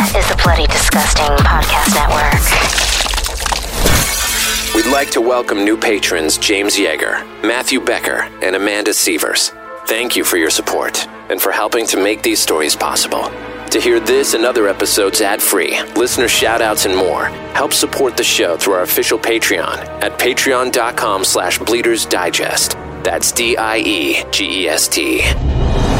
is 0.00 0.28
the 0.28 0.40
Bloody 0.44 0.66
Disgusting 0.68 1.26
Podcast 1.38 1.92
Network. 1.92 2.34
We'd 4.74 4.92
like 4.92 5.10
to 5.10 5.20
welcome 5.20 5.64
new 5.64 5.76
patrons 5.76 6.38
James 6.38 6.76
Yeager, 6.76 7.26
Matthew 7.42 7.80
Becker, 7.80 8.28
and 8.40 8.54
Amanda 8.54 8.94
Sievers. 8.94 9.50
Thank 9.86 10.14
you 10.14 10.22
for 10.22 10.36
your 10.36 10.50
support 10.50 11.04
and 11.30 11.42
for 11.42 11.50
helping 11.50 11.84
to 11.88 11.96
make 12.00 12.22
these 12.22 12.38
stories 12.40 12.76
possible. 12.76 13.28
To 13.70 13.80
hear 13.80 13.98
this 13.98 14.34
and 14.34 14.44
other 14.44 14.68
episodes 14.68 15.20
ad-free, 15.20 15.82
listener 15.94 16.26
shoutouts, 16.26 16.86
and 16.86 16.96
more, 16.96 17.24
help 17.54 17.72
support 17.72 18.16
the 18.16 18.22
show 18.22 18.56
through 18.56 18.74
our 18.74 18.82
official 18.82 19.18
Patreon 19.18 19.78
at 20.00 20.16
patreon.com 20.16 21.24
slash 21.24 21.58
bleeders 21.58 22.06
digest. 22.06 22.72
That's 23.02 23.32
E 23.32 23.56
D-I-E-G-E-S-T. 23.56 25.22
The 25.22 25.97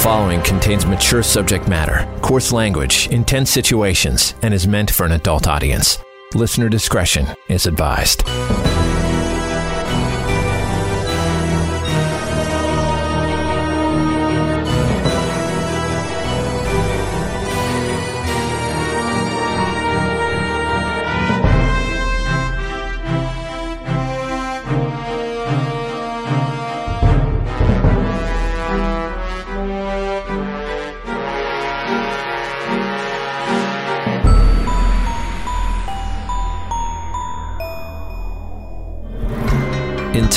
following 0.00 0.40
contains 0.40 0.86
mature 0.86 1.22
subject 1.22 1.68
matter, 1.68 2.08
coarse 2.22 2.52
language, 2.52 3.08
intense 3.08 3.50
situations, 3.50 4.34
and 4.40 4.54
is 4.54 4.66
meant 4.66 4.90
for 4.90 5.04
an 5.04 5.12
adult 5.12 5.46
audience. 5.46 5.98
Listener 6.34 6.70
discretion 6.70 7.26
is 7.48 7.66
advised. 7.66 8.24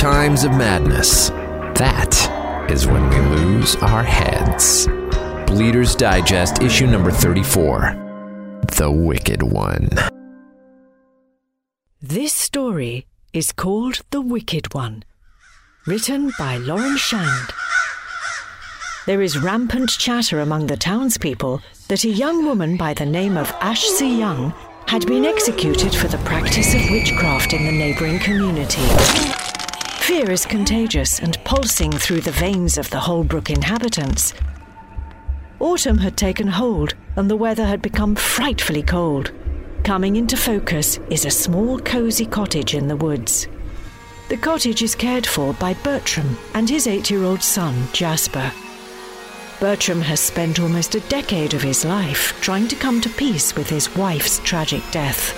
Times 0.04 0.44
of 0.44 0.50
madness, 0.50 1.30
that 1.80 2.68
is 2.70 2.86
when 2.86 3.08
we 3.08 3.16
lose 3.36 3.74
our 3.76 4.02
heads. 4.02 4.86
Bleeders 5.46 5.96
Digest, 5.96 6.60
issue 6.60 6.86
number 6.86 7.10
34 7.10 7.94
The 8.76 8.90
Wicked 8.90 9.42
One. 9.42 9.88
This 12.02 12.34
story 12.34 13.06
is 13.32 13.50
called 13.50 14.02
The 14.10 14.20
Wicked 14.20 14.74
One, 14.74 15.04
written 15.86 16.32
by 16.38 16.58
Lauren 16.58 16.98
Shand. 16.98 17.54
There 19.06 19.22
is 19.22 19.38
rampant 19.38 19.88
chatter 19.88 20.40
among 20.40 20.66
the 20.66 20.76
townspeople 20.76 21.62
that 21.88 22.04
a 22.04 22.10
young 22.10 22.44
woman 22.44 22.76
by 22.76 22.92
the 22.92 23.06
name 23.06 23.38
of 23.38 23.50
Ashsea 23.52 24.18
Young 24.18 24.52
had 24.86 25.06
been 25.06 25.24
executed 25.24 25.94
for 25.94 26.08
the 26.08 26.18
practice 26.18 26.74
of 26.74 26.90
witchcraft 26.90 27.54
in 27.54 27.64
the 27.64 27.72
neighbouring 27.72 28.18
community. 28.18 29.43
Fear 30.04 30.32
is 30.32 30.44
contagious 30.44 31.18
and 31.18 31.42
pulsing 31.44 31.90
through 31.90 32.20
the 32.20 32.30
veins 32.30 32.76
of 32.76 32.90
the 32.90 33.00
Holbrook 33.00 33.48
inhabitants. 33.48 34.34
Autumn 35.60 35.96
had 35.96 36.18
taken 36.18 36.46
hold 36.46 36.94
and 37.16 37.30
the 37.30 37.38
weather 37.38 37.64
had 37.64 37.80
become 37.80 38.14
frightfully 38.14 38.82
cold. 38.82 39.32
Coming 39.82 40.16
into 40.16 40.36
focus 40.36 40.98
is 41.08 41.24
a 41.24 41.30
small, 41.30 41.78
cosy 41.78 42.26
cottage 42.26 42.74
in 42.74 42.86
the 42.86 42.98
woods. 42.98 43.48
The 44.28 44.36
cottage 44.36 44.82
is 44.82 44.94
cared 44.94 45.26
for 45.26 45.54
by 45.54 45.72
Bertram 45.72 46.36
and 46.52 46.68
his 46.68 46.86
eight 46.86 47.10
year 47.10 47.24
old 47.24 47.42
son, 47.42 47.88
Jasper. 47.94 48.52
Bertram 49.58 50.02
has 50.02 50.20
spent 50.20 50.60
almost 50.60 50.94
a 50.94 51.08
decade 51.08 51.54
of 51.54 51.62
his 51.62 51.82
life 51.82 52.38
trying 52.42 52.68
to 52.68 52.76
come 52.76 53.00
to 53.00 53.08
peace 53.08 53.56
with 53.56 53.70
his 53.70 53.96
wife's 53.96 54.38
tragic 54.40 54.82
death. 54.90 55.32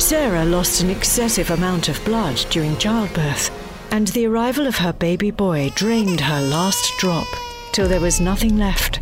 Sarah 0.00 0.44
lost 0.44 0.80
an 0.80 0.90
excessive 0.90 1.50
amount 1.50 1.88
of 1.88 2.02
blood 2.04 2.36
during 2.50 2.76
childbirth, 2.78 3.59
and 3.90 4.08
the 4.08 4.26
arrival 4.26 4.66
of 4.66 4.76
her 4.76 4.92
baby 4.92 5.30
boy 5.30 5.70
drained 5.74 6.20
her 6.20 6.40
last 6.40 6.92
drop 6.98 7.26
till 7.72 7.88
there 7.88 8.00
was 8.00 8.20
nothing 8.20 8.56
left. 8.56 9.00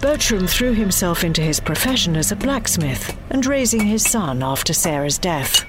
Bertram 0.00 0.46
threw 0.46 0.72
himself 0.72 1.24
into 1.24 1.40
his 1.40 1.60
profession 1.60 2.16
as 2.16 2.30
a 2.30 2.36
blacksmith 2.36 3.16
and 3.30 3.44
raising 3.44 3.80
his 3.80 4.08
son 4.08 4.42
after 4.42 4.72
Sarah's 4.72 5.18
death. 5.18 5.64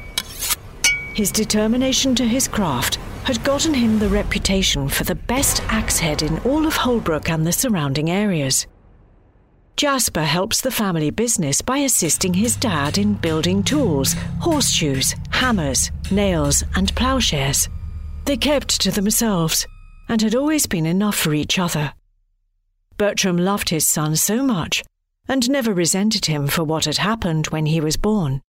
His 1.16 1.32
determination 1.32 2.16
to 2.16 2.28
his 2.28 2.48
craft 2.48 2.96
had 3.24 3.44
gotten 3.44 3.74
him 3.74 4.00
the 4.00 4.10
reputation 4.10 4.88
for 4.88 5.04
the 5.04 5.16
best 5.16 5.62
axe 5.68 6.00
head 6.00 6.22
in 6.22 6.40
all 6.40 6.66
of 6.66 6.76
Holbrook 6.76 7.30
and 7.30 7.46
the 7.46 7.52
surrounding 7.52 8.10
areas. 8.10 8.68
Jasper 9.76 10.24
helps 10.24 10.62
the 10.62 10.72
family 10.72 11.10
business 11.10 11.62
by 11.62 11.78
assisting 11.80 12.34
his 12.34 12.56
dad 12.56 12.98
in 12.98 13.14
building 13.14 13.64
tools, 13.64 14.14
horseshoes, 14.42 15.16
hammers, 15.30 15.92
nails, 16.12 16.64
and 16.76 16.94
plowshares. 16.96 17.70
They 18.30 18.38
kept 18.38 18.80
to 18.82 18.92
themselves 18.92 19.66
and 20.08 20.22
had 20.22 20.36
always 20.36 20.68
been 20.68 20.86
enough 20.86 21.16
for 21.16 21.34
each 21.34 21.58
other. 21.58 21.94
Bertram 22.96 23.38
loved 23.40 23.70
his 23.70 23.88
son 23.88 24.16
so 24.16 24.44
much 24.44 24.84
and 25.28 25.50
never 25.50 25.74
resented 25.74 26.28
him 26.28 26.48
for 26.48 26.64
what 26.64 26.86
had 26.86 26.98
happened 26.98 27.48
when 27.48 27.66
he 27.66 27.82
was 27.82 27.98
born. 27.98 28.44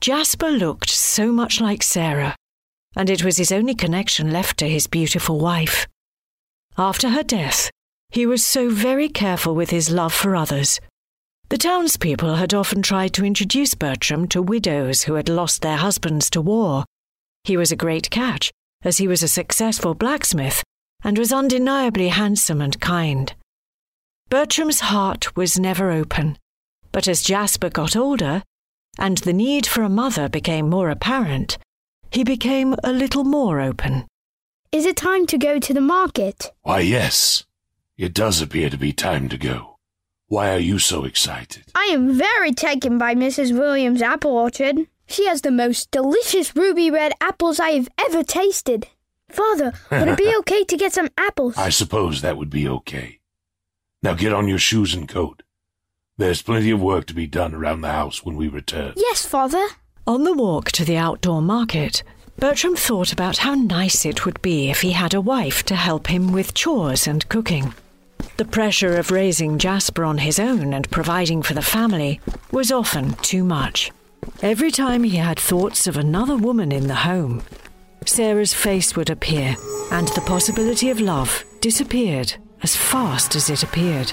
Jasper 0.00 0.50
looked 0.50 0.90
so 0.90 1.30
much 1.30 1.60
like 1.60 1.84
Sarah, 1.84 2.34
and 2.96 3.08
it 3.08 3.22
was 3.22 3.36
his 3.36 3.52
only 3.52 3.76
connection 3.76 4.32
left 4.32 4.58
to 4.58 4.68
his 4.68 4.88
beautiful 4.88 5.38
wife. 5.38 5.86
After 6.76 7.10
her 7.10 7.22
death, 7.22 7.70
he 8.10 8.26
was 8.26 8.44
so 8.44 8.68
very 8.68 9.08
careful 9.08 9.54
with 9.54 9.70
his 9.70 9.92
love 9.92 10.12
for 10.12 10.34
others. 10.34 10.80
The 11.50 11.58
townspeople 11.58 12.34
had 12.34 12.52
often 12.52 12.82
tried 12.82 13.14
to 13.14 13.24
introduce 13.24 13.76
Bertram 13.76 14.26
to 14.30 14.42
widows 14.42 15.04
who 15.04 15.14
had 15.14 15.28
lost 15.28 15.62
their 15.62 15.76
husbands 15.76 16.28
to 16.30 16.40
war. 16.40 16.84
He 17.44 17.56
was 17.56 17.70
a 17.70 17.76
great 17.76 18.10
catch, 18.10 18.50
as 18.84 18.98
he 18.98 19.08
was 19.08 19.22
a 19.22 19.28
successful 19.28 19.94
blacksmith 19.94 20.62
and 21.02 21.18
was 21.18 21.32
undeniably 21.32 22.08
handsome 22.08 22.60
and 22.60 22.80
kind. 22.80 23.34
Bertram's 24.30 24.80
heart 24.80 25.36
was 25.36 25.58
never 25.58 25.90
open, 25.90 26.38
but 26.92 27.08
as 27.08 27.22
Jasper 27.22 27.70
got 27.70 27.96
older, 27.96 28.42
and 28.98 29.18
the 29.18 29.32
need 29.32 29.66
for 29.66 29.82
a 29.82 29.88
mother 29.88 30.28
became 30.28 30.70
more 30.70 30.90
apparent, 30.90 31.58
he 32.10 32.22
became 32.22 32.76
a 32.84 32.92
little 32.92 33.24
more 33.24 33.60
open. 33.60 34.06
Is 34.70 34.86
it 34.86 34.96
time 34.96 35.26
to 35.26 35.38
go 35.38 35.58
to 35.58 35.74
the 35.74 35.80
market? 35.80 36.52
Why, 36.62 36.80
yes. 36.80 37.44
It 37.96 38.14
does 38.14 38.40
appear 38.40 38.70
to 38.70 38.76
be 38.76 38.92
time 38.92 39.28
to 39.28 39.38
go. 39.38 39.78
Why 40.26 40.52
are 40.52 40.58
you 40.58 40.78
so 40.78 41.04
excited? 41.04 41.64
I 41.74 41.84
am 41.92 42.14
very 42.14 42.52
taken 42.52 42.98
by 42.98 43.14
Mrs. 43.14 43.56
Williams' 43.56 44.02
apple 44.02 44.32
orchard. 44.32 44.88
She 45.06 45.26
has 45.26 45.42
the 45.42 45.50
most 45.50 45.90
delicious 45.90 46.56
ruby 46.56 46.90
red 46.90 47.12
apples 47.20 47.60
I 47.60 47.70
have 47.70 47.88
ever 47.98 48.22
tasted. 48.22 48.88
Father, 49.30 49.72
would 49.90 50.08
it 50.08 50.18
be 50.18 50.34
okay 50.40 50.64
to 50.64 50.76
get 50.76 50.92
some 50.92 51.08
apples? 51.18 51.56
I 51.56 51.68
suppose 51.70 52.20
that 52.22 52.36
would 52.36 52.50
be 52.50 52.68
okay. 52.68 53.20
Now 54.02 54.14
get 54.14 54.32
on 54.32 54.48
your 54.48 54.58
shoes 54.58 54.94
and 54.94 55.08
coat. 55.08 55.42
There's 56.16 56.42
plenty 56.42 56.70
of 56.70 56.80
work 56.80 57.06
to 57.06 57.14
be 57.14 57.26
done 57.26 57.54
around 57.54 57.80
the 57.80 57.90
house 57.90 58.24
when 58.24 58.36
we 58.36 58.48
return. 58.48 58.94
Yes, 58.96 59.26
Father. 59.26 59.66
On 60.06 60.24
the 60.24 60.34
walk 60.34 60.70
to 60.72 60.84
the 60.84 60.96
outdoor 60.96 61.42
market, 61.42 62.02
Bertram 62.38 62.76
thought 62.76 63.12
about 63.12 63.38
how 63.38 63.54
nice 63.54 64.04
it 64.04 64.24
would 64.24 64.40
be 64.42 64.70
if 64.70 64.82
he 64.82 64.92
had 64.92 65.14
a 65.14 65.20
wife 65.20 65.64
to 65.64 65.74
help 65.74 66.08
him 66.08 66.32
with 66.32 66.54
chores 66.54 67.06
and 67.06 67.28
cooking. 67.28 67.74
The 68.36 68.44
pressure 68.44 68.96
of 68.96 69.10
raising 69.10 69.58
Jasper 69.58 70.04
on 70.04 70.18
his 70.18 70.38
own 70.38 70.74
and 70.74 70.90
providing 70.90 71.42
for 71.42 71.54
the 71.54 71.62
family 71.62 72.20
was 72.50 72.70
often 72.70 73.14
too 73.14 73.44
much. 73.44 73.90
Every 74.42 74.70
time 74.70 75.04
he 75.04 75.16
had 75.16 75.38
thoughts 75.38 75.86
of 75.86 75.96
another 75.96 76.36
woman 76.36 76.72
in 76.72 76.86
the 76.88 76.94
home, 76.94 77.42
Sarah's 78.06 78.54
face 78.54 78.96
would 78.96 79.10
appear, 79.10 79.56
and 79.90 80.08
the 80.08 80.20
possibility 80.20 80.90
of 80.90 81.00
love 81.00 81.44
disappeared 81.60 82.34
as 82.62 82.76
fast 82.76 83.34
as 83.36 83.50
it 83.50 83.62
appeared. 83.62 84.12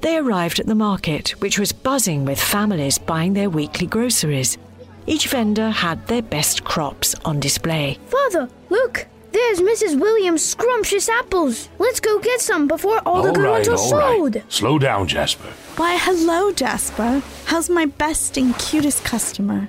They 0.00 0.16
arrived 0.16 0.60
at 0.60 0.66
the 0.66 0.74
market, 0.74 1.30
which 1.40 1.58
was 1.58 1.72
buzzing 1.72 2.24
with 2.24 2.40
families 2.40 2.98
buying 2.98 3.34
their 3.34 3.50
weekly 3.50 3.86
groceries. 3.86 4.58
Each 5.06 5.28
vendor 5.28 5.70
had 5.70 6.06
their 6.06 6.22
best 6.22 6.64
crops 6.64 7.14
on 7.24 7.40
display. 7.40 7.98
Father, 8.06 8.48
look! 8.70 9.06
There's 9.32 9.60
Mrs. 9.60 10.00
Williams' 10.00 10.44
scrumptious 10.44 11.08
apples. 11.08 11.68
Let's 11.78 12.00
go 12.00 12.18
get 12.18 12.40
some 12.40 12.66
before 12.66 13.00
all, 13.06 13.22
the 13.22 13.28
All 13.28 13.34
good 13.34 13.44
right, 13.44 13.66
ones 13.66 13.68
are 13.68 13.76
all 13.76 13.92
right. 13.92 14.16
sold. 14.34 14.42
Slow 14.48 14.78
down, 14.78 15.06
Jasper. 15.06 15.48
Why, 15.76 15.96
hello, 15.98 16.52
Jasper. 16.52 17.22
How's 17.46 17.70
my 17.70 17.86
best 17.86 18.36
and 18.36 18.56
cutest 18.58 19.04
customer? 19.04 19.68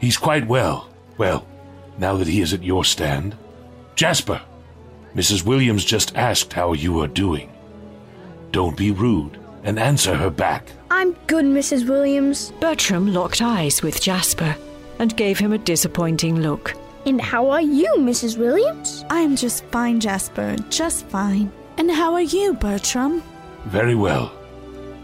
He's 0.00 0.16
quite 0.16 0.46
well. 0.46 0.88
Well, 1.18 1.46
now 1.98 2.16
that 2.16 2.28
he 2.28 2.40
is 2.40 2.52
at 2.54 2.62
your 2.62 2.84
stand. 2.84 3.36
Jasper, 3.94 4.40
Mrs. 5.14 5.44
Williams 5.44 5.84
just 5.84 6.14
asked 6.16 6.52
how 6.52 6.72
you 6.72 7.00
are 7.00 7.08
doing. 7.08 7.52
Don't 8.52 8.76
be 8.76 8.90
rude 8.90 9.38
and 9.64 9.78
answer 9.78 10.14
her 10.14 10.30
back. 10.30 10.68
I'm 10.90 11.12
good, 11.26 11.44
Mrs. 11.44 11.88
Williams. 11.88 12.52
Bertram 12.60 13.12
locked 13.12 13.42
eyes 13.42 13.82
with 13.82 14.00
Jasper 14.00 14.56
and 14.98 15.16
gave 15.16 15.38
him 15.38 15.52
a 15.52 15.58
disappointing 15.58 16.40
look. 16.40 16.74
And 17.06 17.20
how 17.20 17.50
are 17.50 17.62
you, 17.62 17.94
Mrs. 17.98 18.36
Williams? 18.36 19.04
I 19.08 19.20
am 19.20 19.36
just 19.36 19.64
fine, 19.66 20.00
Jasper, 20.00 20.56
just 20.70 21.06
fine. 21.06 21.52
And 21.78 21.88
how 21.88 22.14
are 22.14 22.20
you, 22.22 22.54
Bertram? 22.54 23.22
Very 23.66 23.94
well. 23.94 24.32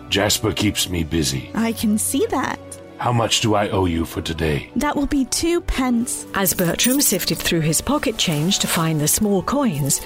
Jasper 0.08 0.52
keeps 0.52 0.88
me 0.88 1.04
busy. 1.04 1.50
I 1.54 1.72
can 1.72 1.96
see 1.96 2.26
that. 2.26 2.58
How 2.98 3.12
much 3.12 3.40
do 3.40 3.54
I 3.54 3.68
owe 3.68 3.84
you 3.84 4.04
for 4.04 4.20
today? 4.20 4.68
That 4.74 4.96
will 4.96 5.06
be 5.06 5.26
two 5.26 5.60
pence. 5.60 6.26
As 6.34 6.54
Bertram 6.54 7.00
sifted 7.00 7.38
through 7.38 7.60
his 7.60 7.80
pocket 7.80 8.18
change 8.18 8.58
to 8.60 8.66
find 8.66 9.00
the 9.00 9.08
small 9.08 9.42
coins, 9.42 10.00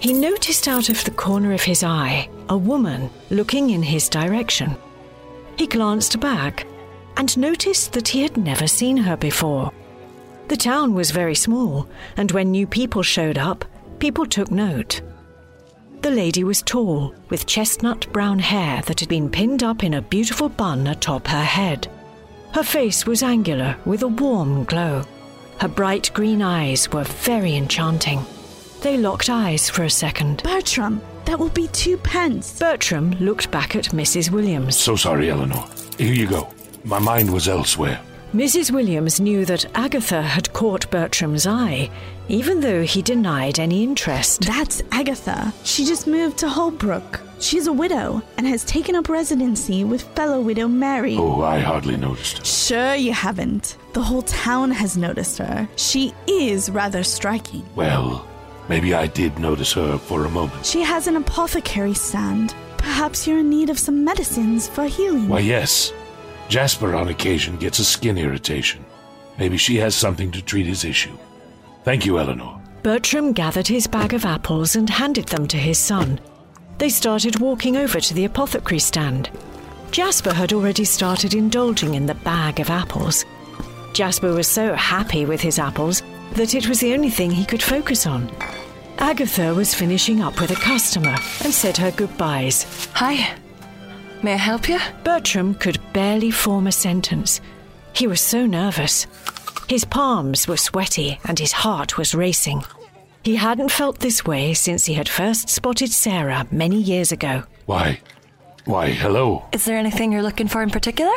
he 0.00 0.14
noticed 0.14 0.68
out 0.68 0.88
of 0.88 1.04
the 1.04 1.10
corner 1.10 1.52
of 1.52 1.62
his 1.62 1.84
eye 1.84 2.30
a 2.48 2.56
woman 2.56 3.10
looking 3.30 3.70
in 3.70 3.82
his 3.82 4.08
direction. 4.08 4.74
He 5.56 5.66
glanced 5.66 6.18
back 6.18 6.66
and 7.18 7.36
noticed 7.36 7.92
that 7.92 8.08
he 8.08 8.22
had 8.22 8.38
never 8.38 8.66
seen 8.66 8.96
her 8.96 9.16
before. 9.18 9.70
The 10.52 10.58
town 10.58 10.92
was 10.92 11.12
very 11.12 11.34
small, 11.34 11.88
and 12.18 12.30
when 12.30 12.50
new 12.50 12.66
people 12.66 13.02
showed 13.02 13.38
up, 13.38 13.64
people 14.00 14.26
took 14.26 14.50
note. 14.50 15.00
The 16.02 16.10
lady 16.10 16.44
was 16.44 16.60
tall, 16.60 17.14
with 17.30 17.46
chestnut 17.46 18.06
brown 18.12 18.38
hair 18.38 18.82
that 18.82 19.00
had 19.00 19.08
been 19.08 19.30
pinned 19.30 19.62
up 19.62 19.82
in 19.82 19.94
a 19.94 20.02
beautiful 20.02 20.50
bun 20.50 20.88
atop 20.88 21.26
her 21.28 21.42
head. 21.42 21.88
Her 22.52 22.62
face 22.62 23.06
was 23.06 23.22
angular, 23.22 23.78
with 23.86 24.02
a 24.02 24.08
warm 24.08 24.64
glow. 24.64 25.06
Her 25.58 25.68
bright 25.68 26.10
green 26.12 26.42
eyes 26.42 26.86
were 26.92 27.04
very 27.04 27.56
enchanting. 27.56 28.22
They 28.82 28.98
locked 28.98 29.30
eyes 29.30 29.70
for 29.70 29.84
a 29.84 29.88
second. 29.88 30.42
Bertram, 30.42 31.00
that 31.24 31.38
will 31.38 31.48
be 31.48 31.68
two 31.68 31.96
pence. 31.96 32.58
Bertram 32.58 33.12
looked 33.12 33.50
back 33.50 33.74
at 33.74 33.86
Mrs. 33.86 34.30
Williams. 34.30 34.76
So 34.76 34.96
sorry, 34.96 35.30
Eleanor. 35.30 35.66
Here 35.96 36.12
you 36.12 36.26
go. 36.26 36.52
My 36.84 36.98
mind 36.98 37.32
was 37.32 37.48
elsewhere. 37.48 38.02
Mrs. 38.32 38.70
Williams 38.70 39.20
knew 39.20 39.44
that 39.44 39.66
Agatha 39.76 40.22
had 40.22 40.50
caught 40.54 40.90
Bertram's 40.90 41.46
eye, 41.46 41.90
even 42.28 42.60
though 42.60 42.82
he 42.82 43.02
denied 43.02 43.58
any 43.58 43.82
interest. 43.82 44.46
That's 44.46 44.82
Agatha. 44.90 45.52
She 45.64 45.84
just 45.84 46.06
moved 46.06 46.38
to 46.38 46.48
Holbrook. 46.48 47.20
She's 47.40 47.66
a 47.66 47.72
widow 47.74 48.22
and 48.38 48.46
has 48.46 48.64
taken 48.64 48.96
up 48.96 49.10
residency 49.10 49.84
with 49.84 50.00
fellow 50.16 50.40
widow 50.40 50.66
Mary. 50.66 51.14
Oh, 51.18 51.42
I 51.42 51.58
hardly 51.58 51.98
noticed. 51.98 52.46
Sure, 52.46 52.94
you 52.94 53.12
haven't. 53.12 53.76
The 53.92 54.02
whole 54.02 54.22
town 54.22 54.70
has 54.70 54.96
noticed 54.96 55.36
her. 55.36 55.68
She 55.76 56.14
is 56.26 56.70
rather 56.70 57.04
striking. 57.04 57.66
Well, 57.74 58.26
maybe 58.66 58.94
I 58.94 59.08
did 59.08 59.38
notice 59.38 59.74
her 59.74 59.98
for 59.98 60.24
a 60.24 60.30
moment. 60.30 60.64
She 60.64 60.80
has 60.80 61.06
an 61.06 61.16
apothecary 61.16 61.92
stand. 61.92 62.54
Perhaps 62.78 63.26
you're 63.26 63.40
in 63.40 63.50
need 63.50 63.68
of 63.68 63.78
some 63.78 64.04
medicines 64.04 64.68
for 64.68 64.86
healing. 64.86 65.28
Why, 65.28 65.40
yes. 65.40 65.92
Jasper 66.52 66.94
on 66.94 67.08
occasion 67.08 67.56
gets 67.56 67.78
a 67.78 67.84
skin 67.84 68.18
irritation. 68.18 68.84
Maybe 69.38 69.56
she 69.56 69.76
has 69.78 69.94
something 69.94 70.30
to 70.32 70.42
treat 70.42 70.66
his 70.66 70.84
issue. 70.84 71.16
Thank 71.82 72.04
you, 72.04 72.18
Eleanor. 72.18 72.60
Bertram 72.82 73.32
gathered 73.32 73.66
his 73.66 73.86
bag 73.86 74.12
of 74.12 74.26
apples 74.26 74.76
and 74.76 74.90
handed 74.90 75.28
them 75.28 75.46
to 75.46 75.56
his 75.56 75.78
son. 75.78 76.20
They 76.76 76.90
started 76.90 77.40
walking 77.40 77.78
over 77.78 78.00
to 78.00 78.12
the 78.12 78.26
apothecary 78.26 78.80
stand. 78.80 79.30
Jasper 79.92 80.34
had 80.34 80.52
already 80.52 80.84
started 80.84 81.32
indulging 81.32 81.94
in 81.94 82.04
the 82.04 82.16
bag 82.16 82.60
of 82.60 82.68
apples. 82.68 83.24
Jasper 83.94 84.34
was 84.34 84.46
so 84.46 84.74
happy 84.74 85.24
with 85.24 85.40
his 85.40 85.58
apples 85.58 86.02
that 86.34 86.54
it 86.54 86.68
was 86.68 86.80
the 86.80 86.92
only 86.92 87.08
thing 87.08 87.30
he 87.30 87.46
could 87.46 87.62
focus 87.62 88.06
on. 88.06 88.30
Agatha 88.98 89.54
was 89.54 89.74
finishing 89.74 90.20
up 90.20 90.38
with 90.38 90.50
a 90.50 90.56
customer 90.56 91.16
and 91.44 91.54
said 91.54 91.78
her 91.78 91.92
goodbyes. 91.92 92.64
Hi. 92.92 93.38
May 94.22 94.34
I 94.34 94.36
help 94.36 94.68
you? 94.68 94.78
Bertram 95.02 95.54
could 95.54 95.80
barely 95.92 96.30
form 96.30 96.68
a 96.68 96.72
sentence. 96.72 97.40
He 97.92 98.06
was 98.06 98.20
so 98.20 98.46
nervous. 98.46 99.06
His 99.68 99.84
palms 99.84 100.46
were 100.46 100.56
sweaty 100.56 101.18
and 101.24 101.38
his 101.38 101.50
heart 101.50 101.98
was 101.98 102.14
racing. 102.14 102.62
He 103.24 103.34
hadn't 103.34 103.70
felt 103.70 103.98
this 103.98 104.24
way 104.24 104.54
since 104.54 104.86
he 104.86 104.94
had 104.94 105.08
first 105.08 105.48
spotted 105.48 105.90
Sarah 105.90 106.46
many 106.52 106.76
years 106.76 107.10
ago. 107.10 107.42
Why? 107.66 108.00
Why, 108.64 108.90
hello. 108.90 109.44
Is 109.52 109.64
there 109.64 109.76
anything 109.76 110.12
you're 110.12 110.22
looking 110.22 110.48
for 110.48 110.62
in 110.62 110.70
particular? 110.70 111.14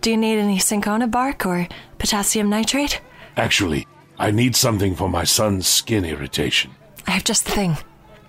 Do 0.00 0.10
you 0.12 0.16
need 0.16 0.38
any 0.38 0.60
cinchona 0.60 1.08
bark 1.08 1.44
or 1.44 1.66
potassium 1.98 2.48
nitrate? 2.50 3.00
Actually, 3.36 3.86
I 4.16 4.30
need 4.30 4.54
something 4.54 4.94
for 4.94 5.08
my 5.08 5.24
son's 5.24 5.66
skin 5.66 6.04
irritation. 6.04 6.70
I 7.06 7.12
have 7.12 7.24
just 7.24 7.46
the 7.46 7.50
thing. 7.50 7.78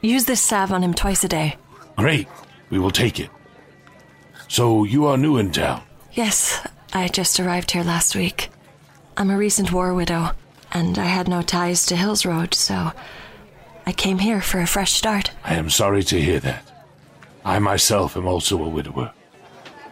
Use 0.02 0.26
this 0.26 0.42
salve 0.42 0.72
on 0.72 0.84
him 0.84 0.96
twice 0.96 1.24
a 1.24 1.28
day. 1.28 1.58
Great. 1.96 2.28
We 2.72 2.80
will 2.80 2.92
take 2.92 3.20
it. 3.20 3.30
So, 4.50 4.84
you 4.84 5.06
are 5.06 5.18
new 5.18 5.38
in 5.38 5.52
town. 5.52 5.84
Yes, 6.14 6.60
I 6.92 7.08
just 7.08 7.40
arrived 7.40 7.70
here 7.72 7.84
last 7.84 8.16
week. 8.16 8.50
I'm 9.16 9.30
a 9.30 9.38
recent 9.38 9.72
war 9.72 9.94
widow, 9.94 10.32
and 10.72 10.98
I 10.98 11.06
had 11.06 11.28
no 11.28 11.44
ties 11.44 11.86
to 11.86 11.96
Hills 11.96 12.26
Road, 12.26 12.56
so 12.56 12.92
I 13.86 13.92
came 13.92 14.18
here 14.18 14.42
for 14.42 14.60
a 14.60 14.66
fresh 14.68 14.94
start. 14.94 15.32
I 15.44 15.54
am 15.54 15.70
sorry 15.70 16.02
to 16.04 16.20
hear 16.20 16.40
that. 16.40 16.64
I 17.46 17.60
myself 17.60 18.18
am 18.18 18.28
also 18.28 18.62
a 18.64 18.68
widower. 18.68 19.14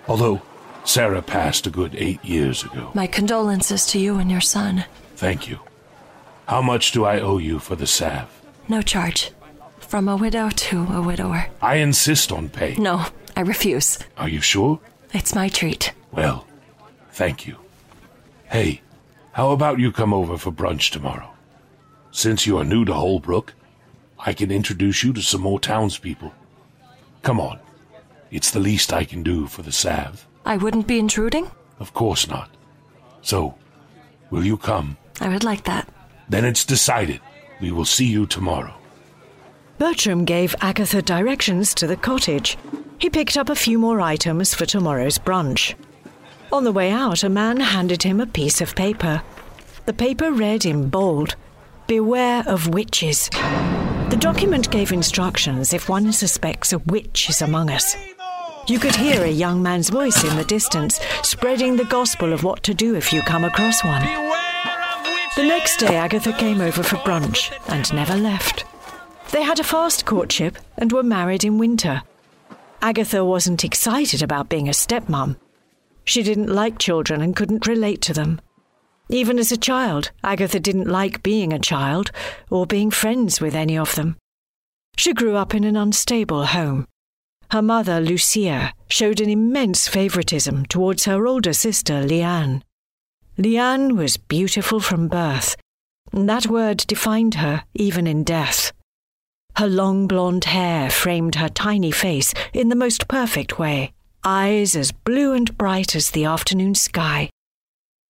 Although 0.07 0.41
Sarah 0.85 1.21
passed 1.21 1.67
a 1.67 1.69
good 1.69 1.95
eight 1.95 2.23
years 2.25 2.63
ago. 2.63 2.91
My 2.95 3.05
condolences 3.05 3.85
to 3.87 3.99
you 3.99 4.17
and 4.17 4.31
your 4.31 4.41
son. 4.41 4.85
Thank 5.15 5.47
you. 5.47 5.59
How 6.47 6.63
much 6.63 6.93
do 6.93 7.05
I 7.05 7.19
owe 7.19 7.37
you 7.37 7.59
for 7.59 7.75
the 7.75 7.87
salve? 7.87 8.41
No 8.67 8.81
charge. 8.81 9.31
From 9.79 10.07
a 10.07 10.15
widow 10.15 10.49
to 10.49 10.87
a 10.91 11.01
widower. 11.01 11.47
I 11.61 11.75
insist 11.75 12.31
on 12.31 12.49
paying. 12.49 12.81
No, 12.81 13.05
I 13.37 13.41
refuse. 13.41 13.99
Are 14.17 14.27
you 14.27 14.41
sure? 14.41 14.79
It's 15.13 15.35
my 15.35 15.47
treat. 15.47 15.93
Well, 16.11 16.47
thank 17.11 17.45
you. 17.45 17.57
Hey, 18.45 18.81
how 19.33 19.51
about 19.51 19.77
you 19.77 19.91
come 19.91 20.11
over 20.11 20.39
for 20.39 20.51
brunch 20.51 20.89
tomorrow? 20.89 21.29
Since 22.09 22.47
you 22.47 22.57
are 22.57 22.63
new 22.63 22.83
to 22.85 22.95
Holbrook, 22.95 23.53
I 24.17 24.33
can 24.33 24.49
introduce 24.49 25.03
you 25.03 25.13
to 25.13 25.21
some 25.21 25.41
more 25.41 25.59
townspeople. 25.59 26.33
Come 27.21 27.39
on. 27.39 27.59
It's 28.31 28.49
the 28.49 28.59
least 28.59 28.91
I 28.91 29.03
can 29.03 29.21
do 29.21 29.45
for 29.45 29.61
the 29.61 29.71
salve. 29.71 30.25
I 30.43 30.57
wouldn't 30.57 30.87
be 30.87 30.97
intruding? 30.97 31.51
Of 31.79 31.93
course 31.93 32.27
not. 32.27 32.49
So, 33.21 33.53
will 34.31 34.43
you 34.43 34.57
come? 34.57 34.97
I 35.21 35.29
would 35.29 35.43
like 35.43 35.65
that. 35.65 35.87
Then 36.27 36.43
it's 36.43 36.65
decided. 36.65 37.21
We 37.61 37.71
will 37.71 37.85
see 37.85 38.07
you 38.07 38.25
tomorrow. 38.25 38.73
Bertram 39.77 40.25
gave 40.25 40.55
Agatha 40.59 41.01
directions 41.03 41.75
to 41.75 41.85
the 41.85 41.95
cottage. 41.95 42.57
He 42.97 43.09
picked 43.09 43.37
up 43.37 43.49
a 43.49 43.55
few 43.55 43.77
more 43.77 44.01
items 44.01 44.53
for 44.53 44.65
tomorrow's 44.65 45.19
brunch. 45.19 45.75
On 46.51 46.63
the 46.63 46.71
way 46.71 46.89
out, 46.89 47.23
a 47.23 47.29
man 47.29 47.59
handed 47.59 48.01
him 48.01 48.19
a 48.19 48.25
piece 48.25 48.59
of 48.59 48.75
paper. 48.75 49.21
The 49.85 49.93
paper 49.93 50.31
read 50.31 50.65
in 50.65 50.89
bold 50.89 51.35
Beware 51.85 52.43
of 52.47 52.67
witches. 52.73 53.29
The 54.09 54.17
document 54.19 54.71
gave 54.71 54.91
instructions 54.91 55.73
if 55.73 55.87
one 55.87 56.11
suspects 56.11 56.73
a 56.73 56.79
witch 56.79 57.29
is 57.29 57.41
among 57.41 57.69
us. 57.69 57.95
You 58.67 58.79
could 58.79 58.95
hear 58.95 59.23
a 59.23 59.29
young 59.29 59.63
man's 59.63 59.89
voice 59.89 60.23
in 60.23 60.35
the 60.35 60.43
distance, 60.43 60.99
spreading 61.23 61.77
the 61.77 61.85
gospel 61.85 62.33
of 62.33 62.43
what 62.43 62.63
to 62.63 62.73
do 62.73 62.95
if 62.95 63.13
you 63.13 63.21
come 63.21 63.45
across 63.45 63.83
one. 63.83 64.03
The 65.37 65.45
next 65.45 65.77
day, 65.77 65.95
Agatha 65.95 66.33
came 66.33 66.59
over 66.59 66.83
for 66.83 66.97
brunch 66.97 67.53
and 67.69 67.93
never 67.93 68.15
left. 68.15 68.65
They 69.31 69.43
had 69.43 69.59
a 69.59 69.63
fast 69.63 70.05
courtship 70.05 70.57
and 70.77 70.91
were 70.91 71.03
married 71.03 71.43
in 71.43 71.57
winter. 71.57 72.01
Agatha 72.81 73.25
wasn't 73.25 73.63
excited 73.63 74.21
about 74.21 74.49
being 74.49 74.67
a 74.69 74.71
stepmom. 74.71 75.37
She 76.05 76.23
didn't 76.23 76.49
like 76.49 76.79
children 76.79 77.21
and 77.21 77.35
couldn't 77.35 77.67
relate 77.67 78.01
to 78.03 78.13
them. 78.13 78.39
Even 79.09 79.39
as 79.39 79.51
a 79.51 79.57
child, 79.57 80.11
Agatha 80.23 80.59
didn't 80.59 80.87
like 80.87 81.23
being 81.23 81.51
a 81.51 81.59
child 81.59 82.11
or 82.49 82.65
being 82.65 82.91
friends 82.91 83.41
with 83.41 83.55
any 83.55 83.77
of 83.77 83.95
them. 83.95 84.17
She 84.97 85.13
grew 85.13 85.35
up 85.35 85.53
in 85.53 85.63
an 85.63 85.75
unstable 85.75 86.45
home. 86.47 86.87
Her 87.51 87.61
mother, 87.61 88.01
Lucia, 88.01 88.73
showed 88.89 89.21
an 89.21 89.29
immense 89.29 89.87
favoritism 89.87 90.65
towards 90.65 91.05
her 91.05 91.25
older 91.25 91.53
sister, 91.53 92.03
Leanne. 92.03 92.61
Leanne 93.37 93.95
was 93.95 94.17
beautiful 94.17 94.79
from 94.79 95.07
birth. 95.07 95.55
and 96.11 96.27
That 96.27 96.47
word 96.47 96.77
defined 96.87 97.35
her 97.35 97.63
even 97.73 98.07
in 98.07 98.23
death. 98.23 98.73
Her 99.57 99.67
long 99.67 100.05
blonde 100.05 100.45
hair 100.45 100.91
framed 100.91 101.33
her 101.33 101.49
tiny 101.49 101.89
face 101.89 102.31
in 102.53 102.69
the 102.69 102.75
most 102.75 103.07
perfect 103.07 103.57
way, 103.57 103.91
eyes 104.23 104.75
as 104.75 104.91
blue 104.91 105.33
and 105.33 105.57
bright 105.57 105.95
as 105.95 106.11
the 106.11 106.25
afternoon 106.25 106.75
sky. 106.75 107.31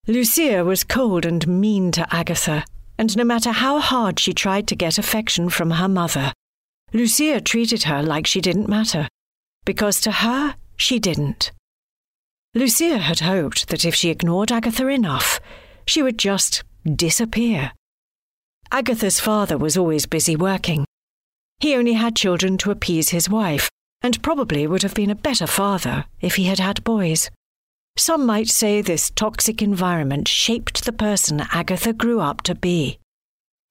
Lucia 0.06 0.62
was 0.62 0.84
cold 0.84 1.24
and 1.24 1.48
mean 1.48 1.90
to 1.92 2.06
Agatha, 2.14 2.66
and 2.98 3.16
no 3.16 3.24
matter 3.24 3.50
how 3.50 3.80
hard 3.80 4.20
she 4.20 4.34
tried 4.34 4.66
to 4.68 4.76
get 4.76 4.98
affection 4.98 5.48
from 5.48 5.70
her 5.70 5.88
mother, 5.88 6.34
Lucia 6.92 7.40
treated 7.40 7.84
her 7.84 8.02
like 8.02 8.26
she 8.26 8.42
didn't 8.42 8.68
matter, 8.68 9.08
because 9.64 10.02
to 10.02 10.10
her 10.10 10.54
she 10.76 10.98
didn't. 10.98 11.52
Lucia 12.54 12.98
had 12.98 13.20
hoped 13.20 13.68
that 13.68 13.86
if 13.86 13.94
she 13.94 14.10
ignored 14.10 14.52
Agatha 14.52 14.86
enough, 14.88 15.40
she 15.86 16.02
would 16.02 16.18
just 16.18 16.62
disappear. 16.84 17.72
Agatha's 18.70 19.18
father 19.18 19.56
was 19.56 19.78
always 19.78 20.04
busy 20.04 20.36
working. 20.36 20.84
He 21.60 21.74
only 21.74 21.94
had 21.94 22.14
children 22.14 22.56
to 22.58 22.70
appease 22.70 23.08
his 23.08 23.28
wife, 23.28 23.68
and 24.00 24.22
probably 24.22 24.66
would 24.66 24.82
have 24.82 24.94
been 24.94 25.10
a 25.10 25.16
better 25.16 25.46
father 25.46 26.04
if 26.20 26.36
he 26.36 26.44
had 26.44 26.60
had 26.60 26.84
boys. 26.84 27.30
Some 27.96 28.24
might 28.24 28.48
say 28.48 28.80
this 28.80 29.10
toxic 29.10 29.60
environment 29.60 30.28
shaped 30.28 30.84
the 30.84 30.92
person 30.92 31.42
Agatha 31.52 31.92
grew 31.92 32.20
up 32.20 32.42
to 32.42 32.54
be. 32.54 33.00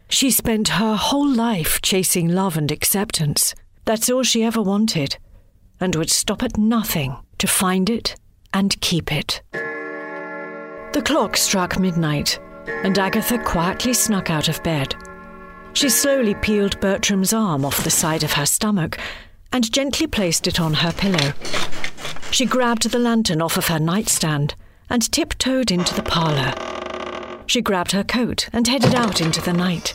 She 0.10 0.32
spent 0.32 0.68
her 0.70 0.96
whole 0.96 1.30
life 1.30 1.82
chasing 1.82 2.28
love 2.28 2.58
and 2.58 2.72
acceptance. 2.72 3.56
That's 3.86 4.10
all 4.10 4.24
she 4.24 4.44
ever 4.44 4.62
wanted, 4.62 5.18
and 5.80 5.96
would 5.96 6.10
stop 6.10 6.44
at 6.44 6.58
nothing 6.58 7.16
to 7.38 7.48
find 7.48 7.90
it 7.90 8.16
and 8.54 8.80
keep 8.82 9.14
it. 9.14 9.42
The 9.54 11.02
clock 11.06 11.38
struck 11.38 11.80
midnight, 11.80 12.40
and 12.68 13.00
Agatha 13.00 13.38
quietly 13.38 13.94
snuck 13.94 14.30
out 14.30 14.50
of 14.50 14.62
bed. 14.64 14.94
She 15.78 15.90
slowly 15.90 16.34
peeled 16.34 16.80
Bertram's 16.80 17.34
arm 17.34 17.64
off 17.64 17.84
the 17.84 17.92
side 17.92 18.24
of 18.24 18.34
her 18.34 18.48
stomach 18.48 18.98
and 19.52 19.72
gently 19.72 20.08
placed 20.08 20.48
it 20.48 20.60
on 20.60 20.74
her 20.74 20.92
pillow. 20.92 21.34
She 22.32 22.48
grabbed 22.48 22.90
the 22.90 22.98
lantern 22.98 23.44
off 23.44 23.58
of 23.58 23.68
her 23.68 23.78
nightstand 23.78 24.56
and 24.90 25.12
tiptoed 25.12 25.70
into 25.70 25.94
the 25.94 26.02
parlour. 26.02 26.56
She 27.46 27.62
grabbed 27.62 27.92
her 27.92 28.04
coat 28.04 28.50
and 28.52 28.68
headed 28.68 28.96
out 28.96 29.22
into 29.22 29.40
the 29.40 29.54
night. 29.54 29.94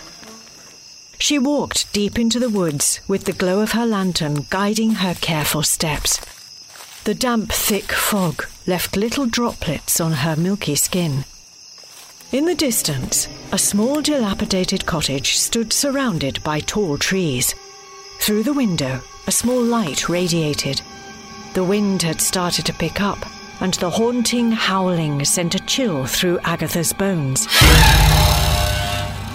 She 1.18 1.40
walked 1.40 1.92
deep 1.92 2.16
into 2.16 2.38
the 2.38 2.48
woods 2.48 3.00
with 3.08 3.24
the 3.24 3.32
glow 3.32 3.58
of 3.58 3.72
her 3.72 3.84
lantern 3.84 4.46
guiding 4.50 4.92
her 4.92 5.14
careful 5.14 5.64
steps. 5.64 6.20
The 7.02 7.14
damp, 7.14 7.50
thick 7.50 7.90
fog 7.90 8.46
left 8.68 8.96
little 8.96 9.26
droplets 9.26 10.00
on 10.00 10.12
her 10.12 10.36
milky 10.36 10.76
skin. 10.76 11.24
In 12.32 12.46
the 12.46 12.54
distance, 12.54 13.28
a 13.52 13.58
small 13.58 14.00
dilapidated 14.00 14.86
cottage 14.86 15.36
stood 15.36 15.70
surrounded 15.70 16.42
by 16.42 16.60
tall 16.60 16.96
trees. 16.96 17.54
Through 18.20 18.44
the 18.44 18.54
window, 18.54 19.02
a 19.26 19.30
small 19.30 19.62
light 19.62 20.08
radiated. 20.08 20.80
The 21.52 21.62
wind 21.62 22.00
had 22.00 22.22
started 22.22 22.64
to 22.64 22.72
pick 22.72 23.02
up, 23.02 23.18
and 23.60 23.74
the 23.74 23.90
haunting 23.90 24.50
howling 24.50 25.26
sent 25.26 25.54
a 25.54 25.66
chill 25.66 26.06
through 26.06 26.38
Agatha's 26.38 26.94
bones. 26.94 27.46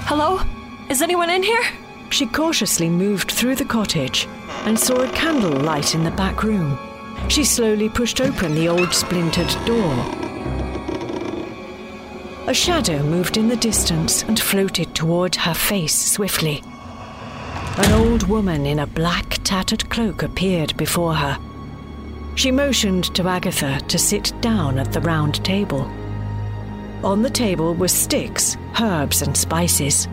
Hello? 0.10 0.42
Is 0.90 1.04
anyone 1.04 1.30
in 1.30 1.44
here? 1.44 1.66
She 2.10 2.26
cautiously 2.26 2.90
moved 2.90 3.30
through 3.30 3.58
the 3.58 3.66
cottage 3.66 4.28
and 4.66 4.80
saw 4.80 5.04
a 5.04 5.12
candle 5.12 5.52
light 5.52 5.94
in 5.94 6.04
the 6.04 6.10
back 6.10 6.44
room. 6.44 6.80
She 7.30 7.44
slowly 7.44 7.90
pushed 7.90 8.22
open 8.22 8.56
the 8.56 8.70
old 8.70 8.92
splintered 8.92 9.56
door. 9.68 10.27
A 12.48 12.54
shadow 12.54 13.04
moved 13.04 13.36
in 13.36 13.50
the 13.50 13.58
distance 13.58 14.24
and 14.24 14.40
floated 14.40 14.96
toward 14.96 15.36
her 15.36 15.54
face 15.54 15.94
swiftly. 15.94 16.64
An 17.76 17.92
old 17.92 18.24
woman 18.30 18.66
in 18.66 18.80
a 18.80 18.88
black, 18.88 19.40
tattered 19.44 19.90
cloak 19.90 20.24
appeared 20.24 20.76
before 20.78 21.14
her. 21.14 21.38
She 22.36 22.52
motioned 22.52 23.14
to 23.16 23.28
Agatha 23.28 23.82
to 23.90 23.98
sit 23.98 24.32
down 24.40 24.80
at 24.80 24.94
the 24.94 25.02
round 25.02 25.44
table. 25.44 25.82
On 27.04 27.22
the 27.22 27.30
table 27.30 27.74
were 27.74 27.90
sticks, 27.90 28.56
herbs, 28.80 29.22
and 29.22 29.36
spices. 29.36 30.08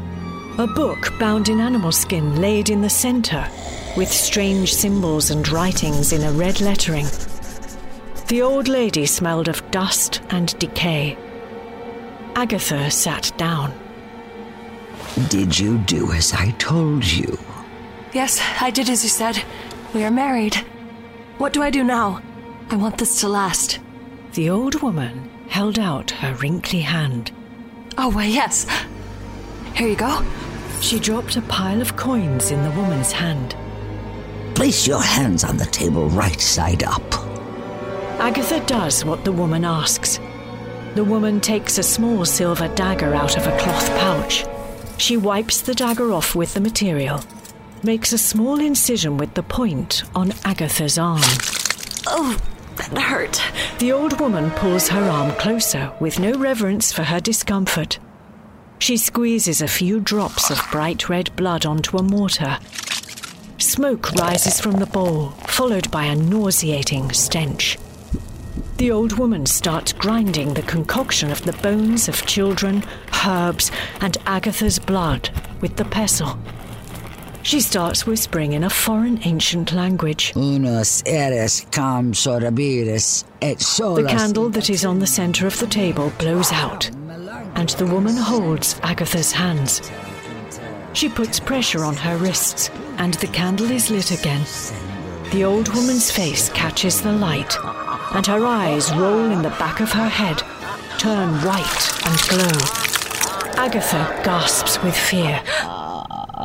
A 0.59 0.67
book 0.67 1.12
bound 1.21 1.49
in 1.49 1.61
animal 1.61 1.93
skin 1.93 2.41
laid 2.41 2.69
in 2.69 2.81
the 2.81 2.91
center, 2.91 3.49
with 3.97 4.11
strange 4.11 4.75
symbols 4.75 5.31
and 5.31 5.49
writings 5.50 6.12
in 6.12 6.25
a 6.25 6.33
red 6.33 6.61
lettering. 6.61 7.07
The 8.26 8.43
old 8.43 8.67
lady 8.67 9.07
smelled 9.07 9.47
of 9.47 9.71
dust 9.71 10.21
and 10.31 10.59
decay. 10.59 11.17
Agatha 12.37 12.91
sat 12.91 13.33
down. 13.37 13.73
Did 15.29 15.57
you 15.59 15.79
do 15.79 16.11
as 16.12 16.33
I 16.33 16.50
told 16.53 17.05
you? 17.05 17.38
Yes, 18.12 18.41
I 18.61 18.71
did 18.71 18.91
as 18.91 19.05
you 19.05 19.09
said. 19.09 19.43
We 19.95 20.03
are 20.05 20.11
married. 20.11 20.57
What 21.38 21.53
do 21.53 21.62
I 21.62 21.71
do 21.71 21.85
now? 21.85 22.21
I 22.71 22.76
want 22.76 22.99
this 22.99 23.21
to 23.21 23.29
last. 23.29 23.79
The 24.33 24.50
old 24.50 24.83
woman 24.83 25.31
held 25.49 25.79
out 25.79 26.11
her 26.11 26.35
wrinkly 26.35 26.81
hand. 26.81 27.31
Oh, 27.97 28.09
why, 28.11 28.25
yes. 28.25 28.67
Here 29.75 29.87
you 29.87 29.97
go. 29.97 30.25
She 30.81 30.99
dropped 30.99 31.37
a 31.37 31.43
pile 31.43 31.81
of 31.81 31.97
coins 31.97 32.50
in 32.50 32.62
the 32.62 32.71
woman's 32.73 33.12
hand. 33.12 33.55
Place 34.57 34.87
your 34.87 35.03
hands 35.03 35.45
on 35.45 35.57
the 35.57 35.67
table 35.67 36.09
right 36.09 36.41
side 36.41 36.83
up. 36.83 37.14
Agatha 38.21 38.61
does 38.67 39.05
what 39.05 39.25
the 39.25 39.33
woman 39.33 39.64
asks. 39.64 40.19
The 40.95 41.05
woman 41.05 41.41
takes 41.41 41.77
a 41.79 41.83
small 41.83 42.25
silver 42.25 42.69
dagger 42.69 43.15
out 43.15 43.37
of 43.37 43.49
a 43.49 43.59
cloth 43.59 43.89
pouch. 43.99 44.45
She 44.97 45.17
wipes 45.17 45.61
the 45.61 45.75
dagger 45.75 46.13
off 46.13 46.37
with 46.37 46.55
the 46.55 46.61
material, 46.61 47.21
makes 47.83 48.13
a 48.13 48.19
small 48.19 48.61
incision 48.61 49.17
with 49.17 49.35
the 49.35 49.43
point 49.43 50.05
on 50.15 50.33
Agatha's 50.45 50.97
arm. 50.97 51.21
Oh, 52.07 52.39
that 52.77 52.97
hurt. 52.97 53.43
The 53.81 53.91
old 53.91 54.21
woman 54.21 54.53
pulls 54.53 54.87
her 54.89 55.03
arm 55.03 55.33
closer 55.33 55.93
with 55.99 56.21
no 56.21 56.33
reverence 56.39 56.93
for 56.93 57.03
her 57.03 57.19
discomfort. 57.19 57.99
She 58.79 58.97
squeezes 58.97 59.61
a 59.61 59.67
few 59.67 59.99
drops 59.99 60.49
of 60.51 60.63
bright 60.71 61.09
red 61.09 61.35
blood 61.35 61.67
onto 61.67 61.97
a 61.97 62.05
mortar. 62.05 62.59
Smoke 63.59 64.13
rises 64.13 64.61
from 64.61 64.75
the 64.75 64.87
bowl, 64.87 65.31
followed 65.49 65.91
by 65.91 66.05
a 66.05 66.15
nauseating 66.15 67.11
stench. 67.11 67.79
The 68.76 68.90
old 68.90 69.19
woman 69.19 69.47
starts 69.47 69.93
grinding 69.93 70.54
the 70.54 70.62
concoction 70.62 71.31
of 71.31 71.43
the 71.43 71.52
bones 71.52 72.09
of 72.09 72.26
children, 72.26 72.83
herbs, 73.25 73.71
and 74.00 74.16
Agatha's 74.26 74.81
blood 74.81 75.31
with 75.61 75.76
the 75.76 75.85
pestle. 75.85 76.37
She 77.45 77.61
starts 77.61 78.07
whispering 78.07 78.52
in 78.52 78.64
a 78.64 78.71
foreign 78.71 79.21
ancient 79.25 79.73
language. 79.73 80.33
Unos 80.35 81.02
eres 81.07 81.66
cam 81.71 82.12
sorabilis 82.14 83.25
et 83.43 83.59
The 83.59 84.07
candle 84.09 84.49
that 84.50 84.71
is 84.71 84.85
on 84.85 84.99
the 84.99 85.07
center 85.07 85.47
of 85.47 85.59
the 85.61 85.66
table 85.66 86.11
blows 86.19 86.50
out, 86.50 86.90
and 87.54 87.69
the 87.71 87.87
woman 87.87 88.16
holds 88.16 88.81
Agatha's 88.83 89.31
hands. 89.31 89.83
She 90.95 91.09
puts 91.09 91.38
pressure 91.38 91.85
on 91.85 91.97
her 91.97 92.16
wrists, 92.16 92.71
and 92.99 93.14
the 93.14 93.28
candle 93.28 93.71
is 93.71 93.90
lit 93.90 94.11
again. 94.11 94.45
The 95.31 95.45
old 95.45 95.69
woman's 95.75 96.11
face 96.11 96.49
catches 96.49 97.02
the 97.02 97.12
light, 97.12 97.54
and 98.14 98.26
her 98.26 98.47
eyes 98.47 98.92
roll 98.94 99.30
in 99.30 99.42
the 99.42 99.50
back 99.50 99.80
of 99.80 99.90
her 99.92 100.09
head, 100.09 100.42
turn 100.99 101.30
white 101.42 102.06
and 102.06 102.21
glow. 102.28 102.59
Agatha 103.56 104.21
gasps 104.25 104.83
with 104.83 104.97
fear. 104.97 105.42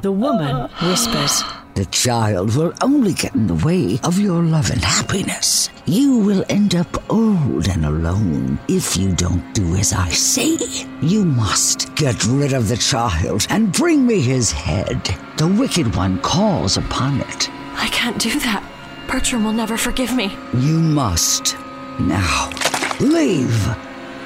The 0.01 0.11
woman 0.11 0.69
whispers, 0.81 1.43
The 1.75 1.85
child 1.85 2.55
will 2.55 2.73
only 2.81 3.13
get 3.13 3.35
in 3.35 3.47
the 3.47 3.65
way 3.65 3.99
of 4.03 4.19
your 4.19 4.41
love 4.41 4.69
and 4.71 4.83
happiness. 4.83 5.69
You 5.85 6.19
will 6.19 6.43
end 6.49 6.75
up 6.75 6.87
old 7.11 7.67
and 7.67 7.85
alone 7.85 8.59
if 8.67 8.97
you 8.97 9.13
don't 9.13 9.53
do 9.53 9.75
as 9.75 9.93
I 9.93 10.09
say. 10.09 10.57
You 11.01 11.25
must 11.25 11.93
get 11.95 12.25
rid 12.25 12.53
of 12.53 12.67
the 12.67 12.77
child 12.77 13.47
and 13.49 13.71
bring 13.71 14.05
me 14.05 14.21
his 14.21 14.51
head. 14.51 15.03
The 15.37 15.47
wicked 15.47 15.95
one 15.95 16.19
calls 16.21 16.77
upon 16.77 17.21
it. 17.21 17.49
I 17.75 17.87
can't 17.91 18.19
do 18.19 18.39
that. 18.41 18.63
Bertram 19.09 19.43
will 19.43 19.53
never 19.53 19.75
forgive 19.75 20.15
me. 20.15 20.37
You 20.53 20.77
must. 20.79 21.57
Now, 21.99 22.51
leave. 22.99 23.67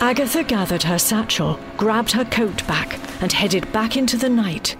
Agatha 0.01 0.43
gathered 0.43 0.83
her 0.83 0.99
satchel, 0.99 1.57
grabbed 1.77 2.11
her 2.11 2.25
coat 2.25 2.67
back, 2.67 2.99
and 3.21 3.31
headed 3.31 3.71
back 3.71 3.95
into 3.95 4.17
the 4.17 4.27
night. 4.27 4.75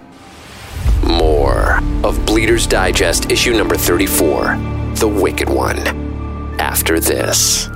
More 1.02 1.78
of 2.04 2.24
Bleeder's 2.26 2.66
Digest, 2.66 3.32
issue 3.32 3.54
number 3.56 3.76
34 3.76 4.56
The 4.96 5.08
Wicked 5.08 5.48
One. 5.48 5.78
After 6.60 7.00
this. 7.00 7.70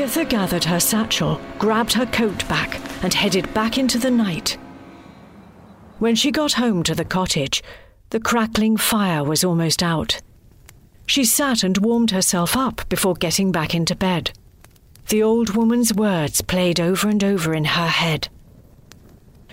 Agatha 0.00 0.24
gathered 0.24 0.64
her 0.64 0.80
satchel, 0.80 1.38
grabbed 1.58 1.92
her 1.92 2.06
coat 2.06 2.48
back, 2.48 2.80
and 3.04 3.12
headed 3.12 3.52
back 3.52 3.76
into 3.76 3.98
the 3.98 4.10
night. 4.10 4.56
When 5.98 6.14
she 6.14 6.30
got 6.30 6.54
home 6.54 6.82
to 6.84 6.94
the 6.94 7.04
cottage, 7.04 7.62
the 8.08 8.18
crackling 8.18 8.78
fire 8.78 9.22
was 9.22 9.44
almost 9.44 9.82
out. 9.82 10.18
She 11.04 11.26
sat 11.26 11.62
and 11.62 11.76
warmed 11.76 12.12
herself 12.12 12.56
up 12.56 12.88
before 12.88 13.12
getting 13.12 13.52
back 13.52 13.74
into 13.74 13.94
bed. 13.94 14.32
The 15.10 15.22
old 15.22 15.54
woman's 15.54 15.92
words 15.92 16.40
played 16.40 16.80
over 16.80 17.06
and 17.06 17.22
over 17.22 17.52
in 17.52 17.66
her 17.66 17.88
head. 17.88 18.30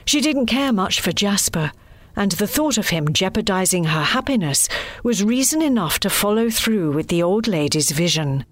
She 0.05 0.21
didn't 0.21 0.45
care 0.45 0.71
much 0.71 1.01
for 1.01 1.11
Jasper, 1.11 1.73
and 2.15 2.31
the 2.31 2.47
thought 2.47 2.77
of 2.77 2.87
him 2.87 3.11
jeopardizing 3.11 3.83
her 3.83 4.03
happiness 4.03 4.69
was 5.03 5.25
reason 5.25 5.61
enough 5.61 5.99
to 5.99 6.09
follow 6.09 6.49
through 6.49 6.93
with 6.93 7.09
the 7.09 7.21
old 7.21 7.49
lady's 7.49 7.91
vision. 7.91 8.45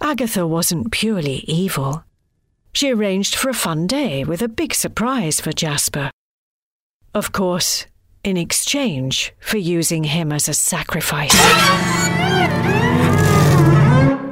Agatha 0.00 0.46
wasn't 0.46 0.92
purely 0.92 1.44
evil. 1.48 2.04
She 2.72 2.92
arranged 2.92 3.34
for 3.34 3.48
a 3.48 3.54
fun 3.54 3.86
day 3.86 4.24
with 4.24 4.42
a 4.42 4.48
big 4.48 4.72
surprise 4.74 5.40
for 5.40 5.52
Jasper. 5.52 6.10
Of 7.14 7.32
course, 7.32 7.86
in 8.22 8.36
exchange 8.36 9.32
for 9.40 9.58
using 9.58 10.04
him 10.04 10.32
as 10.32 10.48
a 10.48 10.54
sacrifice. 10.54 11.34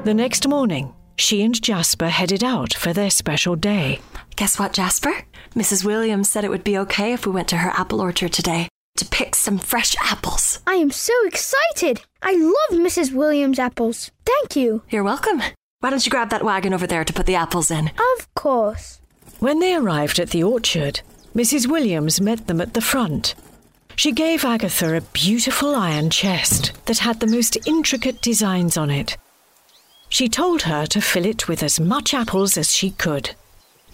The 0.04 0.14
next 0.14 0.46
morning, 0.46 0.94
she 1.16 1.42
and 1.42 1.60
Jasper 1.60 2.08
headed 2.08 2.44
out 2.44 2.72
for 2.72 2.92
their 2.92 3.10
special 3.10 3.56
day. 3.56 4.00
Guess 4.36 4.58
what, 4.58 4.72
Jasper? 4.72 5.24
Mrs. 5.54 5.84
Williams 5.84 6.30
said 6.30 6.44
it 6.44 6.50
would 6.50 6.64
be 6.64 6.78
okay 6.78 7.12
if 7.12 7.26
we 7.26 7.32
went 7.32 7.48
to 7.48 7.56
her 7.56 7.70
apple 7.70 8.00
orchard 8.00 8.32
today 8.32 8.68
to 8.96 9.04
pick 9.04 9.34
some 9.34 9.58
fresh 9.58 9.94
apples. 10.00 10.60
I 10.66 10.74
am 10.74 10.90
so 10.90 11.12
excited. 11.24 12.02
I 12.22 12.32
love 12.34 12.80
Mrs. 12.80 13.12
Williams 13.12 13.58
apples. 13.58 14.10
Thank 14.24 14.56
you. 14.56 14.82
You're 14.90 15.04
welcome. 15.04 15.42
Why 15.80 15.90
don't 15.90 16.04
you 16.04 16.10
grab 16.10 16.30
that 16.30 16.44
wagon 16.44 16.74
over 16.74 16.86
there 16.86 17.04
to 17.04 17.12
put 17.12 17.26
the 17.26 17.34
apples 17.34 17.70
in? 17.70 17.88
Of 18.18 18.34
course. 18.34 19.00
When 19.38 19.60
they 19.60 19.74
arrived 19.74 20.18
at 20.18 20.30
the 20.30 20.42
orchard, 20.42 21.00
Mrs. 21.34 21.66
Williams 21.66 22.20
met 22.20 22.46
them 22.46 22.60
at 22.60 22.74
the 22.74 22.80
front. 22.80 23.34
She 23.94 24.12
gave 24.12 24.44
Agatha 24.44 24.96
a 24.96 25.00
beautiful 25.00 25.74
iron 25.74 26.10
chest 26.10 26.72
that 26.86 26.98
had 26.98 27.20
the 27.20 27.26
most 27.26 27.56
intricate 27.66 28.20
designs 28.20 28.76
on 28.76 28.90
it. 28.90 29.16
She 30.08 30.28
told 30.28 30.62
her 30.62 30.86
to 30.86 31.00
fill 31.00 31.26
it 31.26 31.48
with 31.48 31.62
as 31.62 31.80
much 31.80 32.14
apples 32.14 32.56
as 32.56 32.74
she 32.74 32.90
could. 32.90 33.30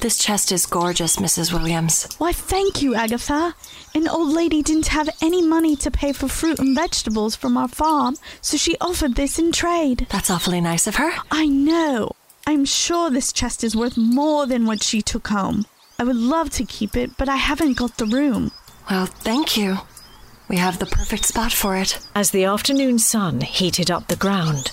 This 0.03 0.19
chest 0.19 0.51
is 0.51 0.67
gorgeous, 0.67 1.19
Mrs. 1.19 1.53
Williams. 1.53 2.09
Why, 2.19 2.33
thank 2.33 2.83
you, 2.83 2.93
Agatha. 2.97 3.55
An 3.95 4.09
old 4.09 4.31
lady 4.33 4.61
didn't 4.61 4.89
have 4.89 5.09
any 5.23 5.43
money 5.43 5.77
to 5.77 5.93
pay 5.93 6.13
for 6.13 6.27
fruit 6.27 6.59
and 6.59 6.75
vegetables 6.75 7.37
from 7.37 7.57
our 7.57 7.69
farm, 7.69 8.17
so 8.41 8.57
she 8.57 8.77
offered 8.81 9.15
this 9.15 9.39
in 9.39 9.53
trade. 9.53 10.09
That's 10.11 10.29
awfully 10.29 10.61
nice 10.61 10.89
of 10.89 10.97
her. 10.97 11.13
I 11.31 11.47
know. 11.47 12.17
I'm 12.49 12.65
sure 12.65 13.11
this 13.11 13.33
chest 13.33 13.63
is 13.63 13.77
worth 13.77 13.97
more 13.97 14.45
than 14.45 14.67
what 14.67 14.83
she 14.83 15.03
took 15.03 15.29
home. 15.29 15.67
I 16.01 16.03
would 16.03 16.17
love 16.17 16.51
to 16.55 16.65
keep 16.65 16.97
it, 16.97 17.17
but 17.17 17.29
I 17.29 17.37
haven't 17.37 17.75
got 17.75 17.97
the 17.97 18.07
room. 18.07 18.51
Well, 18.91 19.07
thank 19.07 19.57
you. 19.57 19.79
We 20.49 20.57
have 20.57 20.81
the 20.81 20.87
perfect 20.87 21.27
spot 21.27 21.53
for 21.53 21.77
it. 21.77 22.01
As 22.13 22.33
the 22.33 22.43
afternoon 22.43 22.99
sun 22.99 23.41
heated 23.43 23.89
up 23.89 24.09
the 24.09 24.17
ground, 24.17 24.73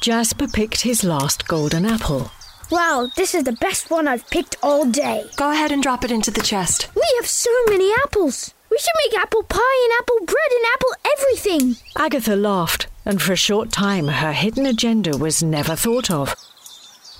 Jasper 0.00 0.48
picked 0.48 0.80
his 0.80 1.04
last 1.04 1.46
golden 1.46 1.84
apple. 1.84 2.30
Wow, 2.70 3.10
this 3.16 3.34
is 3.34 3.42
the 3.42 3.52
best 3.52 3.90
one 3.90 4.06
I've 4.06 4.30
picked 4.30 4.56
all 4.62 4.84
day. 4.84 5.24
Go 5.36 5.50
ahead 5.50 5.72
and 5.72 5.82
drop 5.82 6.04
it 6.04 6.12
into 6.12 6.30
the 6.30 6.40
chest. 6.40 6.88
We 6.94 7.02
have 7.16 7.26
so 7.26 7.50
many 7.68 7.92
apples. 8.04 8.54
We 8.70 8.78
should 8.78 8.94
make 9.04 9.20
apple 9.20 9.42
pie 9.42 9.88
and 9.90 10.00
apple 10.00 10.24
bread 10.24 10.52
and 10.52 10.64
apple 10.72 10.94
everything. 11.18 11.76
Agatha 11.96 12.36
laughed, 12.36 12.86
and 13.04 13.20
for 13.20 13.32
a 13.32 13.36
short 13.36 13.72
time 13.72 14.06
her 14.06 14.32
hidden 14.32 14.66
agenda 14.66 15.16
was 15.16 15.42
never 15.42 15.74
thought 15.74 16.12
of. 16.12 16.36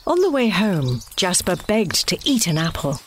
On 0.07 0.21
the 0.21 0.31
way 0.31 0.51
home, 0.51 1.01
Jasper 1.17 1.57
begged 1.57 2.09
to 2.09 2.19
eat 2.25 2.47
an 2.47 2.57
apple. 2.57 3.01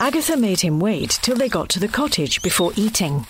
Agatha 0.00 0.38
made 0.38 0.62
him 0.62 0.80
wait 0.80 1.18
till 1.20 1.36
they 1.36 1.50
got 1.50 1.68
to 1.70 1.80
the 1.80 1.88
cottage 1.88 2.40
before 2.40 2.72
eating. 2.76 3.26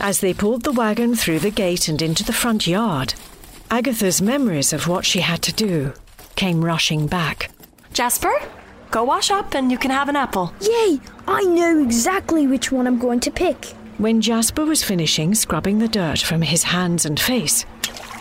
As 0.00 0.18
they 0.18 0.34
pulled 0.34 0.64
the 0.64 0.72
wagon 0.72 1.14
through 1.14 1.38
the 1.38 1.50
gate 1.50 1.86
and 1.86 2.02
into 2.02 2.24
the 2.24 2.32
front 2.32 2.66
yard, 2.66 3.14
Agatha's 3.70 4.20
memories 4.20 4.72
of 4.72 4.88
what 4.88 5.06
she 5.06 5.20
had 5.20 5.42
to 5.42 5.52
do 5.52 5.92
came 6.34 6.64
rushing 6.64 7.06
back. 7.06 7.50
Jasper, 7.94 8.34
go 8.90 9.04
wash 9.04 9.30
up 9.30 9.54
and 9.54 9.70
you 9.70 9.78
can 9.78 9.92
have 9.92 10.08
an 10.08 10.16
apple. 10.16 10.52
Yay! 10.60 10.98
I 11.28 11.44
know 11.44 11.80
exactly 11.80 12.44
which 12.48 12.72
one 12.72 12.88
I'm 12.88 12.98
going 12.98 13.20
to 13.20 13.30
pick. 13.30 13.66
When 13.98 14.20
Jasper 14.20 14.64
was 14.64 14.82
finishing 14.82 15.32
scrubbing 15.36 15.78
the 15.78 15.86
dirt 15.86 16.18
from 16.18 16.42
his 16.42 16.64
hands 16.64 17.06
and 17.06 17.18
face, 17.18 17.64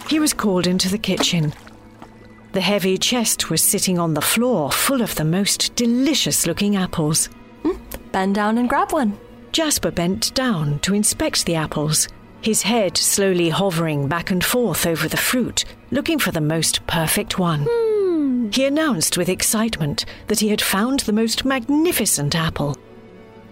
he 0.08 0.20
was 0.20 0.32
called 0.32 0.68
into 0.68 0.90
the 0.90 1.00
kitchen. 1.00 1.54
The 2.52 2.62
heavy 2.62 3.00
chest 3.00 3.50
was 3.50 3.64
sitting 3.64 3.98
on 3.98 4.14
the 4.14 4.22
floor 4.22 4.72
full 4.72 5.02
of 5.02 5.16
the 5.16 5.26
most 5.26 5.76
delicious 5.76 6.46
looking 6.46 6.76
apples. 6.76 7.26
Hmm, 7.64 7.82
bend 8.12 8.36
down 8.36 8.60
and 8.60 8.70
grab 8.70 8.94
one. 8.94 9.18
Jasper 9.54 9.90
bent 9.90 10.36
down 10.36 10.78
to 10.80 10.94
inspect 10.94 11.48
the 11.48 11.56
apples, 11.56 12.08
his 12.42 12.62
head 12.62 12.96
slowly 12.96 13.50
hovering 13.50 14.08
back 14.08 14.30
and 14.30 14.46
forth 14.46 14.86
over 14.86 15.08
the 15.08 15.18
fruit, 15.18 15.66
looking 15.90 16.20
for 16.20 16.30
the 16.30 16.42
most 16.42 16.86
perfect 16.86 17.40
one. 17.40 17.66
Hmm, 17.68 18.03
He 18.52 18.66
announced 18.66 19.18
with 19.18 19.30
excitement 19.30 20.06
that 20.28 20.40
he 20.40 20.50
had 20.50 20.62
found 20.62 21.02
the 21.02 21.14
most 21.14 21.46
magnificent 21.46 22.36
apple. 22.36 22.76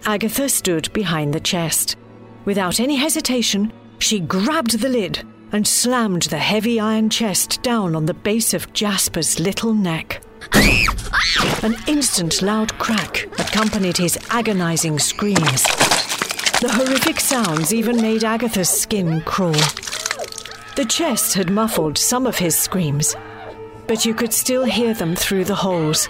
Agatha 0.04 0.48
stood 0.48 0.92
behind 0.92 1.32
the 1.32 1.40
chest. 1.40 1.96
Without 2.44 2.80
any 2.80 2.96
hesitation, 2.96 3.72
she 3.98 4.20
grabbed 4.20 4.80
the 4.80 4.88
lid 4.88 5.24
and 5.52 5.66
slammed 5.66 6.22
the 6.22 6.38
heavy 6.38 6.80
iron 6.80 7.08
chest 7.08 7.62
down 7.62 7.94
on 7.94 8.06
the 8.06 8.14
base 8.14 8.52
of 8.54 8.72
Jasper's 8.72 9.38
little 9.38 9.74
neck. 9.74 10.22
An 11.62 11.76
instant 11.86 12.42
loud 12.42 12.76
crack 12.78 13.28
accompanied 13.38 13.96
his 13.96 14.18
agonizing 14.30 14.98
screams. 14.98 15.62
The 16.60 16.72
horrific 16.72 17.20
sounds 17.20 17.72
even 17.72 18.00
made 18.00 18.24
Agatha's 18.24 18.70
skin 18.70 19.20
crawl. 19.22 19.52
The 20.74 20.86
chest 20.88 21.34
had 21.34 21.50
muffled 21.50 21.98
some 21.98 22.26
of 22.26 22.38
his 22.38 22.56
screams, 22.58 23.14
but 23.86 24.04
you 24.04 24.14
could 24.14 24.32
still 24.32 24.64
hear 24.64 24.94
them 24.94 25.14
through 25.14 25.44
the 25.44 25.54
holes. 25.54 26.08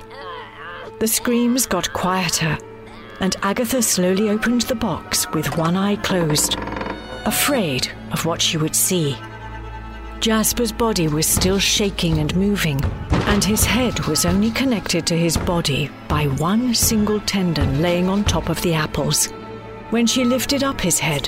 The 0.99 1.09
screams 1.09 1.67
got 1.67 1.93
quieter, 1.93 2.59
and 3.21 3.37
Agatha 3.43 3.83
slowly 3.83 4.31
opened 4.31 4.63
the 4.63 4.75
box 4.75 5.29
with 5.31 5.57
one 5.57 5.77
eye 5.77 5.97
closed, 5.97 6.57
afraid 7.25 7.91
of 8.13 8.25
what 8.25 8.41
she 8.41 8.57
would 8.57 8.77
see. 8.77 9.17
Jasper's 10.21 10.71
body 10.71 11.09
was 11.09 11.27
still 11.27 11.59
shaking 11.59 12.19
and 12.19 12.35
moving, 12.37 12.81
and 13.27 13.43
his 13.43 13.65
head 13.65 13.99
was 14.07 14.25
only 14.25 14.51
connected 14.53 15.05
to 15.07 15.19
his 15.19 15.37
body 15.37 15.91
by 16.07 16.27
one 16.27 16.75
single 16.75 17.19
tendon 17.21 17.83
laying 17.83 18.09
on 18.09 18.23
top 18.23 18.49
of 18.49 18.61
the 18.63 18.75
apples. 18.75 19.27
When 19.91 20.07
she 20.07 20.25
lifted 20.25 20.63
up 20.63 20.81
his 20.81 20.99
head, 21.01 21.27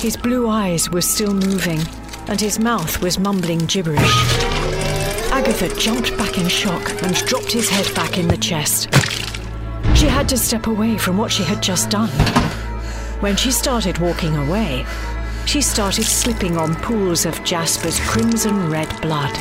his 0.00 0.16
blue 0.16 0.48
eyes 0.48 0.90
were 0.90 1.00
still 1.00 1.34
moving, 1.34 1.80
and 2.28 2.40
his 2.40 2.58
mouth 2.58 3.00
was 3.00 3.18
mumbling 3.18 3.66
gibberish. 3.66 4.45
Agatha 5.36 5.68
jumped 5.78 6.16
back 6.16 6.38
in 6.38 6.48
shock 6.48 7.02
and 7.02 7.14
dropped 7.26 7.52
his 7.52 7.68
head 7.68 7.94
back 7.94 8.16
in 8.16 8.26
the 8.26 8.38
chest. 8.38 8.88
She 9.94 10.06
had 10.06 10.30
to 10.30 10.38
step 10.38 10.66
away 10.66 10.96
from 10.96 11.18
what 11.18 11.30
she 11.30 11.42
had 11.42 11.62
just 11.62 11.90
done. 11.90 12.08
When 13.20 13.36
she 13.36 13.50
started 13.50 13.98
walking 13.98 14.34
away, 14.34 14.86
she 15.44 15.60
started 15.60 16.04
slipping 16.04 16.56
on 16.56 16.74
pools 16.76 17.26
of 17.26 17.44
Jasper's 17.44 18.00
crimson 18.00 18.70
red 18.70 18.88
blood. 19.02 19.36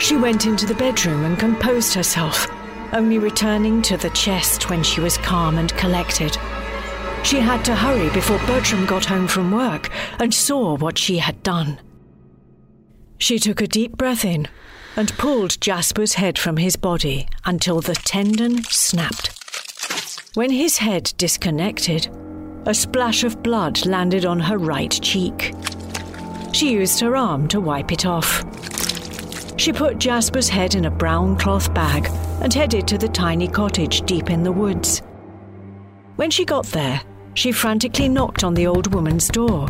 She 0.00 0.16
went 0.16 0.46
into 0.46 0.64
the 0.64 0.76
bedroom 0.76 1.24
and 1.24 1.40
composed 1.40 1.92
herself, 1.92 2.46
only 2.92 3.18
returning 3.18 3.82
to 3.82 3.96
the 3.96 4.10
chest 4.10 4.70
when 4.70 4.84
she 4.84 5.00
was 5.00 5.18
calm 5.18 5.58
and 5.58 5.76
collected. 5.76 6.38
She 7.24 7.40
had 7.40 7.64
to 7.64 7.74
hurry 7.74 8.10
before 8.10 8.38
Bertram 8.46 8.86
got 8.86 9.06
home 9.06 9.26
from 9.26 9.50
work 9.50 9.90
and 10.20 10.32
saw 10.32 10.76
what 10.76 10.98
she 10.98 11.18
had 11.18 11.42
done. 11.42 11.80
She 13.18 13.40
took 13.40 13.60
a 13.60 13.66
deep 13.66 13.96
breath 13.96 14.24
in 14.24 14.46
and 14.96 15.12
pulled 15.18 15.60
Jasper's 15.60 16.14
head 16.14 16.38
from 16.38 16.56
his 16.56 16.76
body 16.76 17.28
until 17.44 17.80
the 17.80 17.94
tendon 17.94 18.62
snapped. 18.64 19.30
When 20.34 20.50
his 20.50 20.78
head 20.78 21.12
disconnected, 21.16 22.08
a 22.66 22.74
splash 22.74 23.24
of 23.24 23.42
blood 23.42 23.84
landed 23.86 24.24
on 24.24 24.40
her 24.40 24.58
right 24.58 24.98
cheek. 25.02 25.52
She 26.52 26.72
used 26.72 27.00
her 27.00 27.16
arm 27.16 27.48
to 27.48 27.60
wipe 27.60 27.92
it 27.92 28.06
off. 28.06 28.44
She 29.56 29.72
put 29.72 29.98
Jasper's 29.98 30.48
head 30.48 30.74
in 30.74 30.86
a 30.86 30.90
brown 30.90 31.36
cloth 31.36 31.72
bag 31.74 32.08
and 32.40 32.52
headed 32.52 32.88
to 32.88 32.98
the 32.98 33.08
tiny 33.08 33.48
cottage 33.48 34.02
deep 34.02 34.30
in 34.30 34.42
the 34.42 34.52
woods. 34.52 35.02
When 36.16 36.30
she 36.30 36.44
got 36.44 36.66
there, 36.66 37.00
she 37.34 37.52
frantically 37.52 38.08
knocked 38.08 38.44
on 38.44 38.54
the 38.54 38.66
old 38.66 38.94
woman's 38.94 39.28
door. 39.28 39.68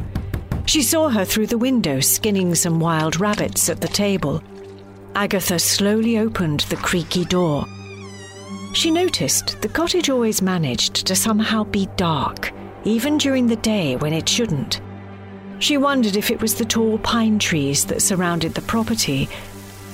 She 0.66 0.82
saw 0.82 1.08
her 1.08 1.24
through 1.24 1.48
the 1.48 1.58
window 1.58 2.00
skinning 2.00 2.54
some 2.54 2.80
wild 2.80 3.20
rabbits 3.20 3.68
at 3.68 3.80
the 3.80 3.88
table. 3.88 4.42
Agatha 5.16 5.58
slowly 5.58 6.18
opened 6.18 6.60
the 6.60 6.76
creaky 6.76 7.24
door. 7.24 7.64
She 8.74 8.90
noticed 8.90 9.60
the 9.62 9.68
cottage 9.68 10.10
always 10.10 10.42
managed 10.42 11.06
to 11.06 11.14
somehow 11.14 11.64
be 11.64 11.86
dark, 11.96 12.52
even 12.84 13.18
during 13.18 13.46
the 13.46 13.56
day 13.56 13.94
when 13.96 14.12
it 14.12 14.28
shouldn't. 14.28 14.80
She 15.60 15.78
wondered 15.78 16.16
if 16.16 16.30
it 16.32 16.42
was 16.42 16.56
the 16.56 16.64
tall 16.64 16.98
pine 16.98 17.38
trees 17.38 17.84
that 17.86 18.02
surrounded 18.02 18.54
the 18.54 18.62
property, 18.62 19.28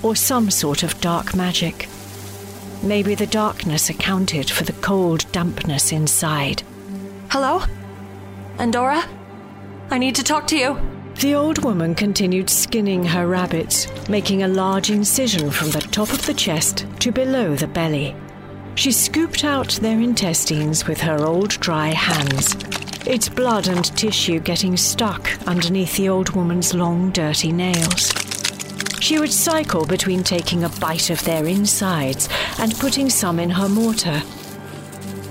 or 0.02 0.16
some 0.16 0.50
sort 0.50 0.82
of 0.82 0.98
dark 1.02 1.34
magic. 1.34 1.86
Maybe 2.82 3.14
the 3.14 3.26
darkness 3.26 3.90
accounted 3.90 4.48
for 4.48 4.64
the 4.64 4.72
cold 4.80 5.30
dampness 5.32 5.92
inside. 5.92 6.62
Hello? 7.28 7.62
Andorra? 8.58 9.04
I 9.90 9.98
need 9.98 10.14
to 10.14 10.24
talk 10.24 10.46
to 10.48 10.56
you. 10.56 10.99
The 11.20 11.34
old 11.34 11.62
woman 11.62 11.94
continued 11.94 12.48
skinning 12.48 13.04
her 13.04 13.26
rabbits, 13.26 13.86
making 14.08 14.42
a 14.42 14.48
large 14.48 14.88
incision 14.88 15.50
from 15.50 15.70
the 15.70 15.80
top 15.80 16.10
of 16.10 16.24
the 16.24 16.32
chest 16.32 16.86
to 17.00 17.12
below 17.12 17.54
the 17.54 17.66
belly. 17.66 18.16
She 18.74 18.90
scooped 18.90 19.44
out 19.44 19.68
their 19.82 20.00
intestines 20.00 20.86
with 20.86 20.98
her 21.02 21.22
old 21.22 21.50
dry 21.60 21.88
hands, 21.88 22.56
its 23.06 23.28
blood 23.28 23.68
and 23.68 23.84
tissue 23.98 24.40
getting 24.40 24.78
stuck 24.78 25.28
underneath 25.46 25.94
the 25.98 26.08
old 26.08 26.30
woman's 26.30 26.72
long, 26.72 27.10
dirty 27.10 27.52
nails. 27.52 28.14
She 28.98 29.18
would 29.18 29.30
cycle 29.30 29.84
between 29.84 30.24
taking 30.24 30.64
a 30.64 30.70
bite 30.80 31.10
of 31.10 31.22
their 31.24 31.44
insides 31.44 32.30
and 32.58 32.74
putting 32.78 33.10
some 33.10 33.38
in 33.38 33.50
her 33.50 33.68
mortar. 33.68 34.22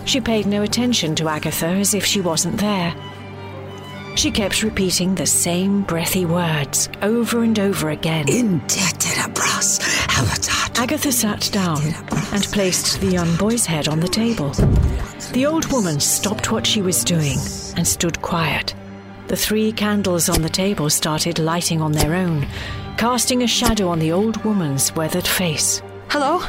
She 0.05 0.21
paid 0.21 0.45
no 0.45 0.61
attention 0.61 1.15
to 1.15 1.29
Agatha 1.29 1.65
as 1.65 1.95
if 1.95 2.05
she 2.05 2.21
wasn't 2.21 2.59
there. 2.59 2.93
She 4.15 4.31
kept 4.31 4.63
repeating 4.63 5.15
the 5.15 5.25
same 5.25 5.83
breathy 5.83 6.25
words 6.25 6.89
over 7.01 7.43
and 7.43 7.57
over 7.57 7.89
again. 7.89 8.25
Inteterabras, 8.27 9.79
habitat. 10.09 10.77
Agatha 10.79 11.11
sat 11.11 11.49
down 11.51 11.81
and 12.33 12.43
placed 12.45 12.99
the 13.01 13.07
young 13.11 13.35
boy's 13.37 13.65
head 13.65 13.87
on 13.87 13.99
the 13.99 14.07
table. 14.07 14.51
The 15.31 15.45
old 15.45 15.71
woman 15.71 15.99
stopped 15.99 16.51
what 16.51 16.65
she 16.65 16.81
was 16.81 17.03
doing 17.03 17.37
and 17.77 17.87
stood 17.87 18.21
quiet. 18.21 18.73
The 19.27 19.37
three 19.37 19.71
candles 19.71 20.27
on 20.27 20.41
the 20.41 20.49
table 20.49 20.89
started 20.89 21.37
lighting 21.37 21.81
on 21.81 21.91
their 21.91 22.15
own, 22.15 22.47
casting 22.97 23.43
a 23.43 23.47
shadow 23.47 23.87
on 23.89 23.99
the 23.99 24.11
old 24.11 24.43
woman's 24.43 24.93
weathered 24.95 25.27
face. 25.27 25.81
Hello? 26.09 26.41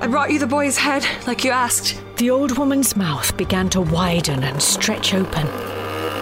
I 0.00 0.06
brought 0.06 0.30
you 0.30 0.38
the 0.38 0.46
boy's 0.46 0.76
head, 0.76 1.04
like 1.26 1.42
you 1.44 1.50
asked. 1.50 2.00
The 2.16 2.30
old 2.30 2.56
woman's 2.58 2.94
mouth 2.96 3.36
began 3.36 3.68
to 3.70 3.80
widen 3.80 4.44
and 4.44 4.62
stretch 4.62 5.14
open. 5.14 5.46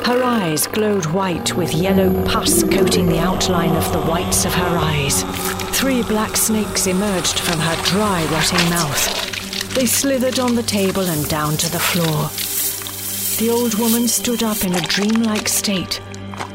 Her 0.07 0.23
eyes 0.23 0.69
glowed 0.69 1.05
white 1.07 1.57
with 1.57 1.75
yellow 1.75 2.25
pus 2.27 2.63
coating 2.63 3.07
the 3.07 3.19
outline 3.19 3.75
of 3.75 3.93
the 3.93 4.03
whites 4.03 4.45
of 4.45 4.55
her 4.55 4.79
eyes. 4.79 5.25
Three 5.77 6.05
black 6.05 6.37
snakes 6.37 6.87
emerged 6.87 7.41
from 7.41 7.59
her 7.59 7.75
dry, 7.83 8.25
rotting 8.27 8.71
mouth. 8.71 9.75
They 9.75 9.85
slithered 9.85 10.39
on 10.39 10.55
the 10.55 10.63
table 10.63 11.03
and 11.03 11.29
down 11.29 11.57
to 11.57 11.73
the 11.73 11.81
floor. 11.81 12.31
The 13.41 13.53
old 13.53 13.75
woman 13.81 14.07
stood 14.07 14.45
up 14.45 14.63
in 14.63 14.77
a 14.77 14.81
dreamlike 14.83 15.49
state 15.49 16.01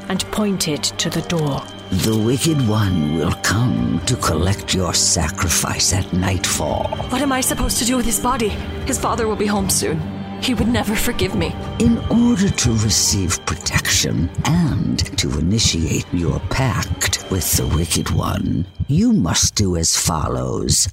and 0.08 0.24
pointed 0.32 0.84
to 0.84 1.10
the 1.10 1.24
door. 1.24 1.62
The 1.90 2.18
Wicked 2.18 2.66
One 2.70 3.18
will 3.18 3.34
come 3.44 4.00
to 4.06 4.16
collect 4.16 4.74
your 4.74 4.94
sacrifice 4.94 5.92
at 5.92 6.14
nightfall. 6.14 6.88
What 7.10 7.22
am 7.22 7.34
I 7.34 7.42
supposed 7.42 7.80
to 7.80 7.86
do 7.86 7.98
with 7.98 8.06
his 8.06 8.22
body? 8.22 8.48
His 8.88 8.98
father 8.98 9.28
will 9.28 9.36
be 9.36 9.46
home 9.46 9.70
soon. 9.70 10.21
He 10.42 10.56
would 10.56 10.68
never 10.68 10.96
forgive 10.96 11.36
me. 11.36 11.54
In 11.78 12.00
order 12.10 12.50
to 12.50 12.72
receive 12.72 13.46
protection 13.46 14.30
and 14.46 14.98
to 15.20 15.38
initiate 15.38 16.08
your 16.12 16.40
pact 16.50 17.30
with 17.30 17.58
the 17.58 17.68
Wicked 17.68 18.10
One, 18.10 18.66
you 18.88 19.14
must 19.14 19.54
do 19.54 19.78
as 19.78 19.96
follows. 19.96 20.88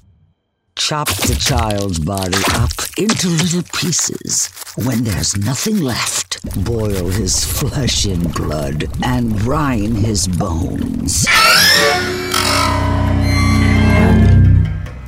Chop 0.75 1.07
the 1.07 1.35
child's 1.35 1.99
body 1.99 2.37
up 2.53 2.71
into 2.97 3.27
little 3.27 3.63
pieces. 3.73 4.49
When 4.85 5.03
there's 5.03 5.35
nothing 5.35 5.81
left, 5.81 6.39
boil 6.63 7.09
his 7.09 7.43
flesh 7.43 8.05
in 8.05 8.21
blood 8.31 8.85
and 9.03 9.35
brine 9.39 9.95
his 9.95 10.27
bones. 10.27 11.25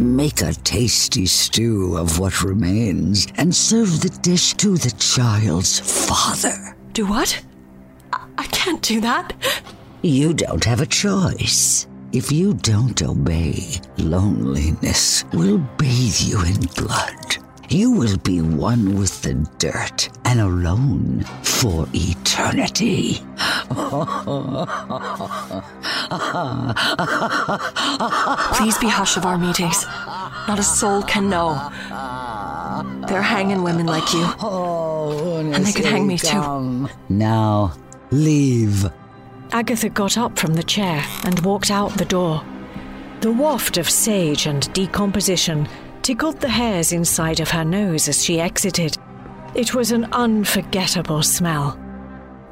Make 0.02 0.42
a 0.42 0.52
tasty 0.52 1.28
stew 1.28 1.96
of 1.96 2.18
what 2.18 2.42
remains 2.42 3.28
and 3.36 3.54
serve 3.54 4.02
the 4.02 4.10
dish 4.10 4.56
to 4.56 4.76
the 4.76 4.90
child's 4.98 5.80
father. 5.80 6.76
Do 6.94 7.06
what? 7.06 7.40
I, 8.12 8.26
I 8.40 8.44
can't 8.48 8.82
do 8.82 9.00
that. 9.02 9.32
You 10.02 10.34
don't 10.34 10.64
have 10.64 10.82
a 10.82 10.88
choice. 10.88 11.86
If 12.14 12.32
you 12.32 12.56
don't 12.56 13.00
obey, 13.04 13.80
loneliness 14.00 15.24
will 15.34 15.60
bathe 15.78 16.20
you 16.20 16.44
in 16.46 16.62
blood. 16.76 17.38
You 17.70 17.92
will 17.92 18.18
be 18.18 18.42
one 18.42 18.98
with 18.98 19.22
the 19.22 19.36
dirt 19.60 20.10
and 20.26 20.40
alone 20.40 21.26
for 21.62 21.88
eternity. 21.94 23.22
Please 28.56 28.78
be 28.80 28.90
hush 28.90 29.16
of 29.16 29.28
our 29.28 29.38
meetings. 29.38 29.86
Not 30.48 30.58
a 30.58 30.64
soul 30.64 31.04
can 31.04 31.30
know. 31.30 31.54
They're 33.08 33.22
hanging 33.22 33.62
women 33.62 33.86
like 33.86 34.12
you. 34.12 34.26
and 35.54 35.64
they 35.64 35.72
could 35.72 35.86
hang 35.86 36.08
me 36.08 36.18
too. 36.18 36.90
Now, 37.10 37.74
leave. 38.10 38.90
Agatha 39.52 39.90
got 39.90 40.18
up 40.18 40.40
from 40.40 40.56
the 40.56 40.64
chair 40.64 41.04
and 41.26 41.40
walked 41.42 41.70
out 41.70 41.96
the 41.96 42.06
door. 42.06 42.44
The 43.20 43.32
waft 43.32 43.78
of 43.78 43.88
sage 43.88 44.48
and 44.48 44.74
decomposition 44.74 45.68
tickled 46.02 46.42
the 46.42 46.50
hairs 46.50 46.92
inside 46.92 47.40
of 47.40 47.52
her 47.52 47.64
nose 47.64 48.08
as 48.08 48.26
she 48.26 48.42
exited. 48.42 48.98
It 49.54 49.76
was 49.76 49.92
an 49.92 50.06
unforgettable 50.14 51.24
smell. 51.24 51.78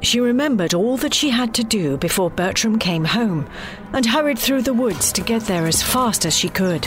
She 0.02 0.20
remembered 0.20 0.74
all 0.74 0.98
that 0.98 1.14
she 1.14 1.30
had 1.30 1.54
to 1.54 1.64
do 1.64 1.96
before 1.96 2.30
Bertram 2.30 2.78
came 2.78 3.04
home 3.04 3.48
and 3.92 4.04
hurried 4.04 4.38
through 4.38 4.62
the 4.62 4.74
woods 4.74 5.10
to 5.12 5.22
get 5.22 5.42
there 5.42 5.66
as 5.66 5.82
fast 5.82 6.26
as 6.26 6.36
she 6.36 6.50
could. 6.50 6.84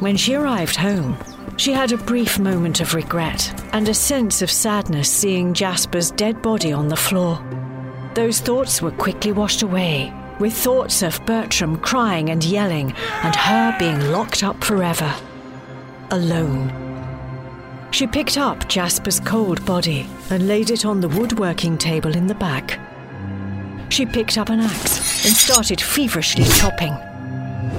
When 0.00 0.16
she 0.16 0.34
arrived 0.34 0.74
home, 0.74 1.16
she 1.56 1.72
had 1.72 1.92
a 1.92 1.96
brief 1.96 2.38
moment 2.40 2.80
of 2.80 2.94
regret 2.94 3.52
and 3.72 3.88
a 3.88 3.94
sense 3.94 4.42
of 4.42 4.50
sadness 4.50 5.08
seeing 5.08 5.54
Jasper's 5.54 6.10
dead 6.10 6.42
body 6.42 6.72
on 6.72 6.88
the 6.88 6.96
floor. 6.96 7.40
Those 8.14 8.40
thoughts 8.40 8.82
were 8.82 8.90
quickly 8.90 9.30
washed 9.30 9.62
away, 9.62 10.12
with 10.40 10.52
thoughts 10.52 11.02
of 11.02 11.24
Bertram 11.26 11.76
crying 11.76 12.30
and 12.30 12.42
yelling 12.42 12.92
and 13.22 13.36
her 13.36 13.76
being 13.78 14.00
locked 14.10 14.42
up 14.42 14.64
forever. 14.64 15.14
Alone. 16.10 16.81
She 17.92 18.06
picked 18.06 18.38
up 18.38 18.68
Jasper's 18.68 19.20
cold 19.20 19.64
body 19.66 20.06
and 20.30 20.48
laid 20.48 20.70
it 20.70 20.86
on 20.86 21.02
the 21.02 21.10
woodworking 21.10 21.76
table 21.76 22.16
in 22.16 22.26
the 22.26 22.34
back. 22.34 22.80
She 23.90 24.06
picked 24.06 24.38
up 24.38 24.48
an 24.48 24.60
axe 24.60 25.26
and 25.26 25.34
started 25.36 25.78
feverishly 25.78 26.44
chopping. 26.44 26.96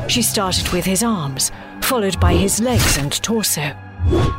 She 0.07 0.21
started 0.21 0.69
with 0.69 0.85
his 0.85 1.01
arms, 1.01 1.51
followed 1.81 2.19
by 2.19 2.35
his 2.35 2.61
legs 2.61 2.97
and 2.99 3.11
torso. 3.23 3.75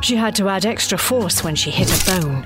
She 0.01 0.15
had 0.15 0.33
to 0.37 0.47
add 0.47 0.65
extra 0.65 0.97
force 0.97 1.43
when 1.43 1.55
she 1.55 1.71
hit 1.71 1.91
a 1.91 2.21
bone. 2.21 2.43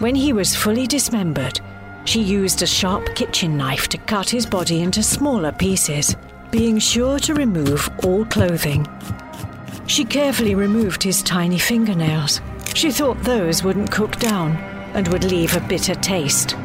When 0.00 0.16
he 0.16 0.32
was 0.32 0.56
fully 0.56 0.88
dismembered, 0.88 1.60
she 2.04 2.20
used 2.20 2.62
a 2.62 2.66
sharp 2.66 3.14
kitchen 3.14 3.56
knife 3.56 3.86
to 3.90 3.98
cut 3.98 4.28
his 4.28 4.44
body 4.44 4.82
into 4.82 5.04
smaller 5.04 5.52
pieces, 5.52 6.16
being 6.50 6.80
sure 6.80 7.20
to 7.20 7.34
remove 7.34 7.88
all 8.04 8.24
clothing. 8.24 8.88
She 9.86 10.04
carefully 10.04 10.54
removed 10.54 11.02
his 11.02 11.22
tiny 11.22 11.58
fingernails. 11.58 12.40
She 12.74 12.90
thought 12.90 13.22
those 13.22 13.62
wouldn't 13.62 13.90
cook 13.90 14.16
down 14.18 14.56
and 14.94 15.06
would 15.08 15.24
leave 15.24 15.56
a 15.56 15.60
bitter 15.60 15.94
taste. 15.94 16.56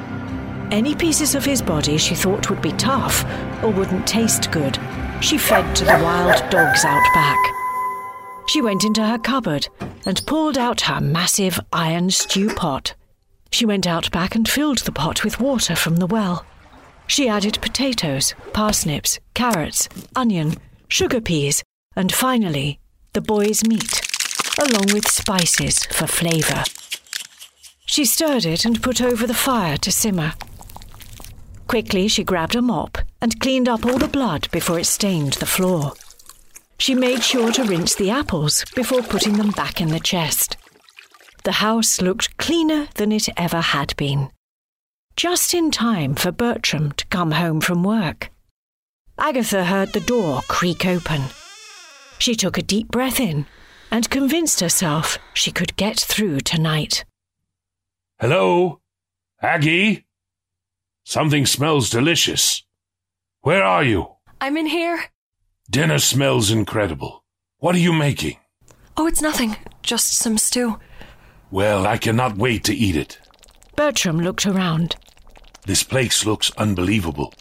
Any 0.71 0.95
pieces 0.95 1.35
of 1.35 1.43
his 1.43 1.61
body 1.61 1.97
she 1.97 2.15
thought 2.15 2.49
would 2.49 2.61
be 2.61 2.71
tough 2.73 3.25
or 3.63 3.71
wouldn't 3.71 4.07
taste 4.07 4.51
good, 4.51 4.77
she 5.21 5.37
fed 5.37 5.75
to 5.75 5.83
the 5.83 5.99
wild 6.01 6.49
dogs 6.49 6.85
out 6.85 7.03
back. 7.13 7.37
She 8.47 8.61
went 8.61 8.83
into 8.83 9.05
her 9.05 9.17
cupboard 9.17 9.67
and 10.05 10.25
pulled 10.25 10.57
out 10.57 10.81
her 10.81 11.01
massive 11.01 11.59
iron 11.73 12.09
stew 12.09 12.53
pot. 12.53 12.95
She 13.51 13.65
went 13.65 13.87
out 13.87 14.09
back 14.11 14.35
and 14.35 14.47
filled 14.47 14.79
the 14.79 14.91
pot 14.91 15.23
with 15.23 15.39
water 15.39 15.75
from 15.75 15.97
the 15.97 16.07
well. 16.07 16.45
She 17.07 17.27
added 17.27 17.59
potatoes, 17.61 18.33
parsnips, 18.53 19.19
carrots, 19.33 19.89
onion, 20.15 20.55
sugar 20.87 21.19
peas, 21.19 21.63
and 21.95 22.13
finally, 22.13 22.79
the 23.13 23.21
boy's 23.21 23.65
meat, 23.65 24.01
along 24.59 24.93
with 24.93 25.09
spices 25.09 25.85
for 25.85 26.07
flavour. 26.07 26.63
She 27.85 28.05
stirred 28.05 28.45
it 28.45 28.65
and 28.65 28.83
put 28.83 29.01
over 29.01 29.25
the 29.25 29.33
fire 29.33 29.77
to 29.77 29.91
simmer. 29.91 30.33
Quickly, 31.67 32.07
she 32.07 32.23
grabbed 32.23 32.55
a 32.55 32.61
mop 32.61 32.99
and 33.21 33.39
cleaned 33.39 33.67
up 33.67 33.85
all 33.85 33.97
the 33.97 34.07
blood 34.07 34.47
before 34.51 34.79
it 34.79 34.85
stained 34.85 35.33
the 35.33 35.45
floor. 35.45 35.93
She 36.77 36.95
made 36.95 37.23
sure 37.23 37.51
to 37.51 37.63
rinse 37.63 37.95
the 37.95 38.09
apples 38.09 38.63
before 38.75 39.01
putting 39.01 39.33
them 39.33 39.51
back 39.51 39.81
in 39.81 39.89
the 39.89 39.99
chest. 39.99 40.55
The 41.43 41.53
house 41.53 42.01
looked 42.01 42.37
cleaner 42.37 42.87
than 42.95 43.11
it 43.11 43.27
ever 43.35 43.61
had 43.61 43.95
been. 43.97 44.29
Just 45.15 45.53
in 45.53 45.71
time 45.71 46.15
for 46.15 46.31
Bertram 46.31 46.91
to 46.93 47.05
come 47.07 47.31
home 47.31 47.59
from 47.59 47.83
work. 47.83 48.29
Agatha 49.17 49.65
heard 49.65 49.93
the 49.93 49.99
door 49.99 50.41
creak 50.47 50.85
open. 50.85 51.23
She 52.19 52.35
took 52.35 52.57
a 52.57 52.61
deep 52.61 52.89
breath 52.89 53.19
in 53.19 53.45
and 53.89 54.09
convinced 54.09 54.59
herself 54.59 55.17
she 55.33 55.51
could 55.51 55.75
get 55.77 55.99
through 55.99 56.41
tonight. 56.41 57.05
Hello? 58.19 58.81
Aggie? 59.41 60.05
Something 61.05 61.45
smells 61.45 61.89
delicious. 61.89 62.63
Where 63.41 63.63
are 63.63 63.83
you? 63.83 64.15
I'm 64.41 64.57
in 64.57 64.67
here. 64.67 65.05
Dinner 65.69 65.99
smells 65.99 66.51
incredible. 66.51 67.23
What 67.59 67.73
are 67.73 67.79
you 67.79 67.93
making? 67.93 68.37
Oh, 68.97 69.07
it's 69.07 69.21
nothing. 69.21 69.55
Just 69.81 70.13
some 70.13 70.37
stew. 70.37 70.77
Well, 71.51 71.87
I 71.87 71.97
cannot 71.97 72.37
wait 72.37 72.65
to 72.65 72.75
eat 72.75 72.95
it. 72.95 73.17
Bertram 73.75 74.19
looked 74.19 74.45
around. 74.45 74.97
This 75.65 75.83
place 75.83 76.25
looks 76.25 76.51
unbelievable. 76.57 77.33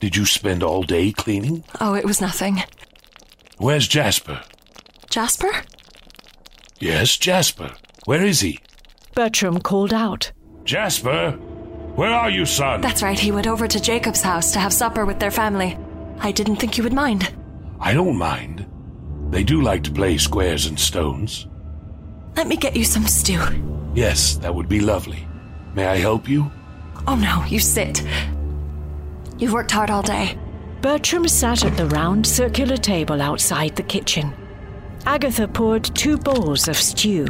Did 0.00 0.16
you 0.16 0.26
spend 0.26 0.62
all 0.62 0.84
day 0.84 1.10
cleaning? 1.12 1.64
Oh, 1.80 1.94
it 1.94 2.04
was 2.04 2.20
nothing. 2.20 2.62
Where's 3.62 3.86
Jasper? 3.86 4.42
Jasper? 5.08 5.52
Yes, 6.80 7.16
Jasper. 7.16 7.70
Where 8.06 8.24
is 8.24 8.40
he? 8.40 8.58
Bertram 9.14 9.60
called 9.60 9.94
out. 9.94 10.32
Jasper? 10.64 11.30
Where 11.94 12.10
are 12.10 12.28
you, 12.28 12.44
son? 12.44 12.80
That's 12.80 13.04
right, 13.04 13.16
he 13.16 13.30
went 13.30 13.46
over 13.46 13.68
to 13.68 13.78
Jacob's 13.78 14.20
house 14.20 14.52
to 14.54 14.58
have 14.58 14.72
supper 14.72 15.06
with 15.06 15.20
their 15.20 15.30
family. 15.30 15.78
I 16.18 16.32
didn't 16.32 16.56
think 16.56 16.76
you 16.76 16.82
would 16.82 16.92
mind. 16.92 17.32
I 17.78 17.94
don't 17.94 18.18
mind. 18.18 18.66
They 19.30 19.44
do 19.44 19.62
like 19.62 19.84
to 19.84 19.92
play 19.92 20.18
squares 20.18 20.66
and 20.66 20.76
stones. 20.76 21.46
Let 22.36 22.48
me 22.48 22.56
get 22.56 22.74
you 22.74 22.82
some 22.82 23.06
stew. 23.06 23.40
Yes, 23.94 24.38
that 24.38 24.52
would 24.52 24.68
be 24.68 24.80
lovely. 24.80 25.24
May 25.72 25.86
I 25.86 25.98
help 25.98 26.28
you? 26.28 26.50
Oh 27.06 27.14
no, 27.14 27.44
you 27.44 27.60
sit. 27.60 28.04
You've 29.38 29.52
worked 29.52 29.70
hard 29.70 29.88
all 29.88 30.02
day. 30.02 30.36
Bertram 30.82 31.28
sat 31.28 31.64
at 31.64 31.76
the 31.76 31.86
round 31.86 32.26
circular 32.26 32.76
table 32.76 33.22
outside 33.22 33.76
the 33.76 33.84
kitchen. 33.84 34.34
Agatha 35.06 35.46
poured 35.46 35.84
two 35.84 36.18
bowls 36.18 36.66
of 36.66 36.76
stew 36.76 37.24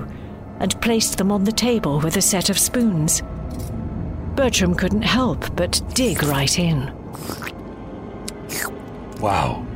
and 0.58 0.80
placed 0.80 1.18
them 1.18 1.30
on 1.30 1.44
the 1.44 1.52
table 1.52 2.00
with 2.00 2.16
a 2.16 2.22
set 2.22 2.48
of 2.48 2.58
spoons. 2.58 3.22
Bertram 4.34 4.74
couldn't 4.74 5.02
help 5.02 5.54
but 5.54 5.82
dig 5.92 6.22
right 6.22 6.58
in. 6.58 6.90
Wow. 9.20 9.66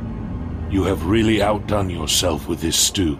You 0.71 0.83
have 0.85 1.05
really 1.05 1.43
outdone 1.43 1.91
yourself 1.91 2.47
with 2.47 2.59
this 2.59 2.75
stew. 2.75 3.19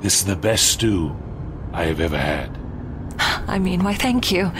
This 0.00 0.20
is 0.20 0.24
the 0.24 0.34
best 0.34 0.68
stew 0.68 1.14
I 1.74 1.84
have 1.84 2.00
ever 2.00 2.18
had. 2.18 2.58
I 3.18 3.58
mean, 3.58 3.84
why, 3.84 3.92
thank 3.92 4.32
you. 4.32 4.50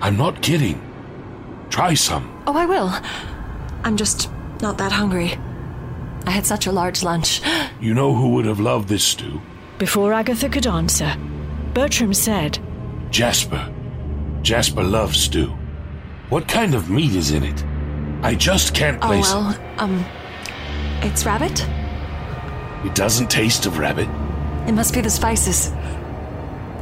I'm 0.00 0.16
not 0.16 0.42
kidding. 0.42 0.82
Try 1.70 1.94
some. 1.94 2.42
Oh, 2.48 2.56
I 2.56 2.66
will. 2.66 2.92
I'm 3.84 3.96
just 3.96 4.30
not 4.60 4.78
that 4.78 4.92
hungry. 4.92 5.38
I 6.26 6.30
had 6.30 6.46
such 6.46 6.66
a 6.66 6.72
large 6.72 7.02
lunch. 7.02 7.40
You 7.80 7.94
know 7.94 8.12
who 8.12 8.30
would 8.30 8.44
have 8.44 8.58
loved 8.58 8.88
this 8.88 9.04
stew? 9.04 9.40
Before 9.78 10.12
Agatha 10.12 10.48
could 10.48 10.66
answer, 10.66 11.14
Bertram 11.74 12.12
said, 12.12 12.58
Jasper. 13.10 13.72
Jasper 14.42 14.82
loves 14.82 15.16
stew. 15.20 15.54
What 16.28 16.48
kind 16.48 16.74
of 16.74 16.90
meat 16.90 17.14
is 17.14 17.30
in 17.30 17.44
it? 17.44 17.64
I 18.22 18.34
just 18.34 18.74
can't 18.74 19.00
place. 19.00 19.26
Oh, 19.28 19.44
place 19.44 19.58
well, 19.58 19.84
um, 19.84 20.04
it's 21.02 21.24
rabbit? 21.24 21.52
it. 21.62 22.86
It 22.86 22.96
doesn't 22.96 23.30
taste 23.30 23.66
of 23.66 23.78
rabbit. 23.78 24.08
It 24.66 24.72
must 24.72 24.92
be 24.92 25.00
the 25.00 25.10
spices. 25.10 25.70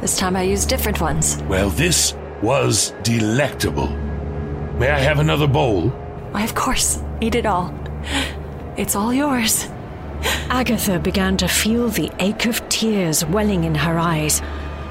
This 0.01 0.17
time 0.17 0.35
I 0.35 0.41
used 0.41 0.67
different 0.67 0.99
ones. 0.99 1.41
Well, 1.43 1.69
this 1.69 2.15
was 2.41 2.95
delectable. 3.03 3.89
May 4.79 4.89
I 4.89 4.99
have 4.99 5.19
another 5.19 5.47
bowl? 5.47 5.93
Why, 6.31 6.43
of 6.43 6.55
course. 6.55 7.01
Eat 7.21 7.35
it 7.35 7.45
all. 7.45 7.73
It's 8.77 8.95
all 8.95 9.13
yours. 9.13 9.67
Agatha 10.49 10.99
began 10.99 11.37
to 11.37 11.47
feel 11.47 11.89
the 11.89 12.11
ache 12.19 12.45
of 12.45 12.67
tears 12.69 13.25
welling 13.25 13.63
in 13.63 13.75
her 13.75 13.97
eyes. 13.97 14.39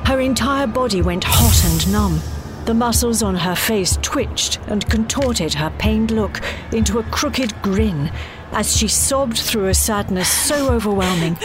Her 0.04 0.20
entire 0.20 0.66
body 0.66 1.02
went 1.02 1.24
hot 1.24 1.64
and 1.64 1.92
numb. 1.92 2.20
The 2.66 2.74
muscles 2.74 3.22
on 3.22 3.36
her 3.36 3.54
face 3.54 3.96
twitched 4.02 4.58
and 4.66 4.88
contorted 4.90 5.54
her 5.54 5.70
pained 5.78 6.10
look 6.10 6.40
into 6.72 6.98
a 6.98 7.04
crooked 7.04 7.62
grin 7.62 8.10
as 8.52 8.76
she 8.76 8.88
sobbed 8.88 9.38
through 9.38 9.66
a 9.66 9.74
sadness 9.74 10.28
so 10.28 10.72
overwhelming 10.72 11.36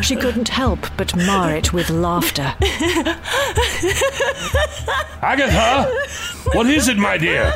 she 0.00 0.14
couldn't 0.16 0.48
help 0.48 0.78
but 0.96 1.16
mar 1.16 1.54
it 1.54 1.72
with 1.72 1.90
laughter. 1.90 2.54
Agatha! 5.22 5.92
What 6.52 6.66
is 6.66 6.88
it, 6.88 6.96
my 6.96 7.18
dear? 7.18 7.52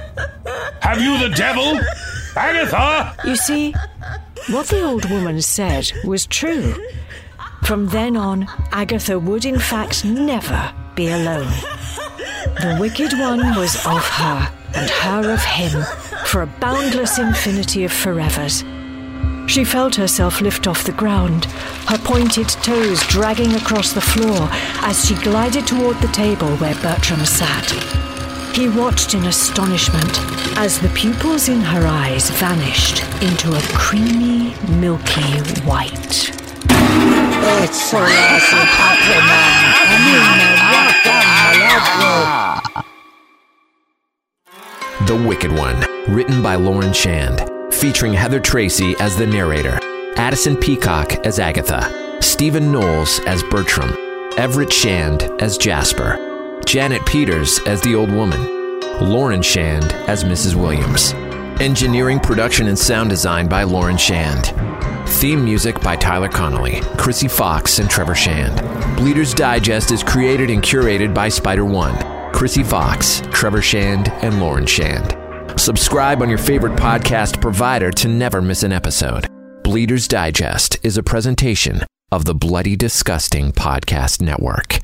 Have 0.85 1.01
you 1.01 1.19
the 1.19 1.35
devil? 1.35 1.81
Agatha! 2.37 3.17
You 3.27 3.37
see, 3.37 3.75
what 4.51 4.67
the 4.67 4.83
old 4.83 5.09
woman 5.09 5.41
said 5.41 5.91
was 6.05 6.27
true. 6.27 6.75
From 7.65 7.87
then 7.87 8.19
on, 8.19 8.47
Agatha 8.71 9.19
would 9.19 9.47
in 9.47 9.59
fact 9.59 10.05
never 10.05 10.73
be 10.95 11.09
alone. 11.09 11.51
The 12.61 12.77
wicked 12.79 13.19
one 13.19 13.57
was 13.57 13.77
of 13.87 14.07
her, 14.07 14.53
and 14.75 14.91
her 14.91 15.33
of 15.33 15.43
him, 15.43 15.83
for 16.27 16.43
a 16.43 16.47
boundless 16.61 17.19
infinity 17.19 17.85
of 17.85 17.91
forevers. 17.91 18.63
She 19.49 19.65
felt 19.65 19.95
herself 19.95 20.43
lift 20.43 20.67
off 20.67 20.85
the 20.85 20.93
ground, 20.93 21.47
her 21.89 21.97
pointed 21.97 22.49
toes 22.49 23.03
dragging 23.07 23.55
across 23.55 23.95
the 23.95 24.03
floor 24.03 24.49
as 24.83 25.07
she 25.07 25.15
glided 25.15 25.67
toward 25.67 25.97
the 26.03 26.09
table 26.09 26.55
where 26.59 26.75
Bertram 26.83 27.25
sat. 27.25 27.73
He 28.55 28.69
watched 28.69 29.15
in 29.15 29.25
astonishment 29.25 30.21
as 30.57 30.79
the 30.79 30.89
pupils 30.91 31.49
in 31.49 31.61
her 31.61 31.89
eyes 31.89 32.31
vanished 32.31 33.03
into 33.21 33.53
a 33.53 33.61
creamy, 33.77 34.55
milky 34.79 35.41
white. 35.65 36.31
It's 36.71 37.91
Selassie 37.91 38.57
Pokemon. 38.79 39.65
The 45.09 45.27
Wicked 45.27 45.51
One, 45.51 45.85
written 46.15 46.41
by 46.41 46.55
Lauren 46.55 46.93
Shand, 46.93 47.51
featuring 47.75 48.15
Heather 48.15 48.39
Tracy 48.39 48.95
as 49.01 49.17
the 49.17 49.27
narrator, 49.27 49.81
Addison 50.15 50.57
Peacock 50.57 51.27
as 51.27 51.41
Agatha, 51.41 52.23
Steven 52.23 52.71
Knowles 52.71 53.19
as 53.27 53.43
Bertram, 53.43 53.97
Everett 54.39 54.73
Shand 54.73 55.25
as 55.41 55.59
Jasper, 55.59 56.34
Janet 56.65 57.05
Peters 57.07 57.61
as 57.67 57.81
the 57.83 57.95
old 57.95 58.11
woman, 58.11 58.81
Lauren 59.01 59.43
Shand 59.43 59.93
as 60.09 60.25
Mrs. 60.25 60.55
Williams. 60.55 61.13
Engineering, 61.61 62.19
production, 62.19 62.69
and 62.69 62.79
sound 62.79 63.11
design 63.11 63.49
by 63.49 63.63
Lauren 63.63 63.97
Shand. 63.97 64.53
Theme 65.09 65.45
music 65.45 65.81
by 65.81 65.97
Tyler 65.97 66.29
Connolly, 66.29 66.81
Chrissy 66.97 67.29
Fox, 67.29 67.79
and 67.79 67.89
Trevor 67.89 68.15
Shand. 68.15 68.97
Bleeders 68.97 69.35
Digest 69.35 69.93
is 69.93 70.03
created 70.03 70.51
and 70.51 70.63
curated 70.63 71.15
by 71.15 71.29
Spider 71.29 71.65
One, 71.65 71.97
Chrissy 72.33 72.65
Fox, 72.65 73.23
Trevor 73.31 73.63
Shand, 73.63 74.09
and 74.23 74.41
Lauren 74.41 74.67
Shand. 74.67 75.17
Subscribe 75.61 76.23
on 76.23 76.29
your 76.29 76.39
favorite 76.39 76.77
podcast 76.77 77.41
provider 77.41 77.91
to 77.93 78.09
never 78.09 78.43
miss 78.43 78.63
an 78.63 78.73
episode. 78.73 79.29
Bleeders 79.63 80.09
Digest 80.09 80.79
is 80.83 80.97
a 80.97 81.03
presentation 81.03 81.83
of 82.11 82.25
the 82.25 82.35
Bloody 82.35 82.77
Disgusting 82.77 83.53
Podcast 83.53 84.21
Network. 84.21 84.84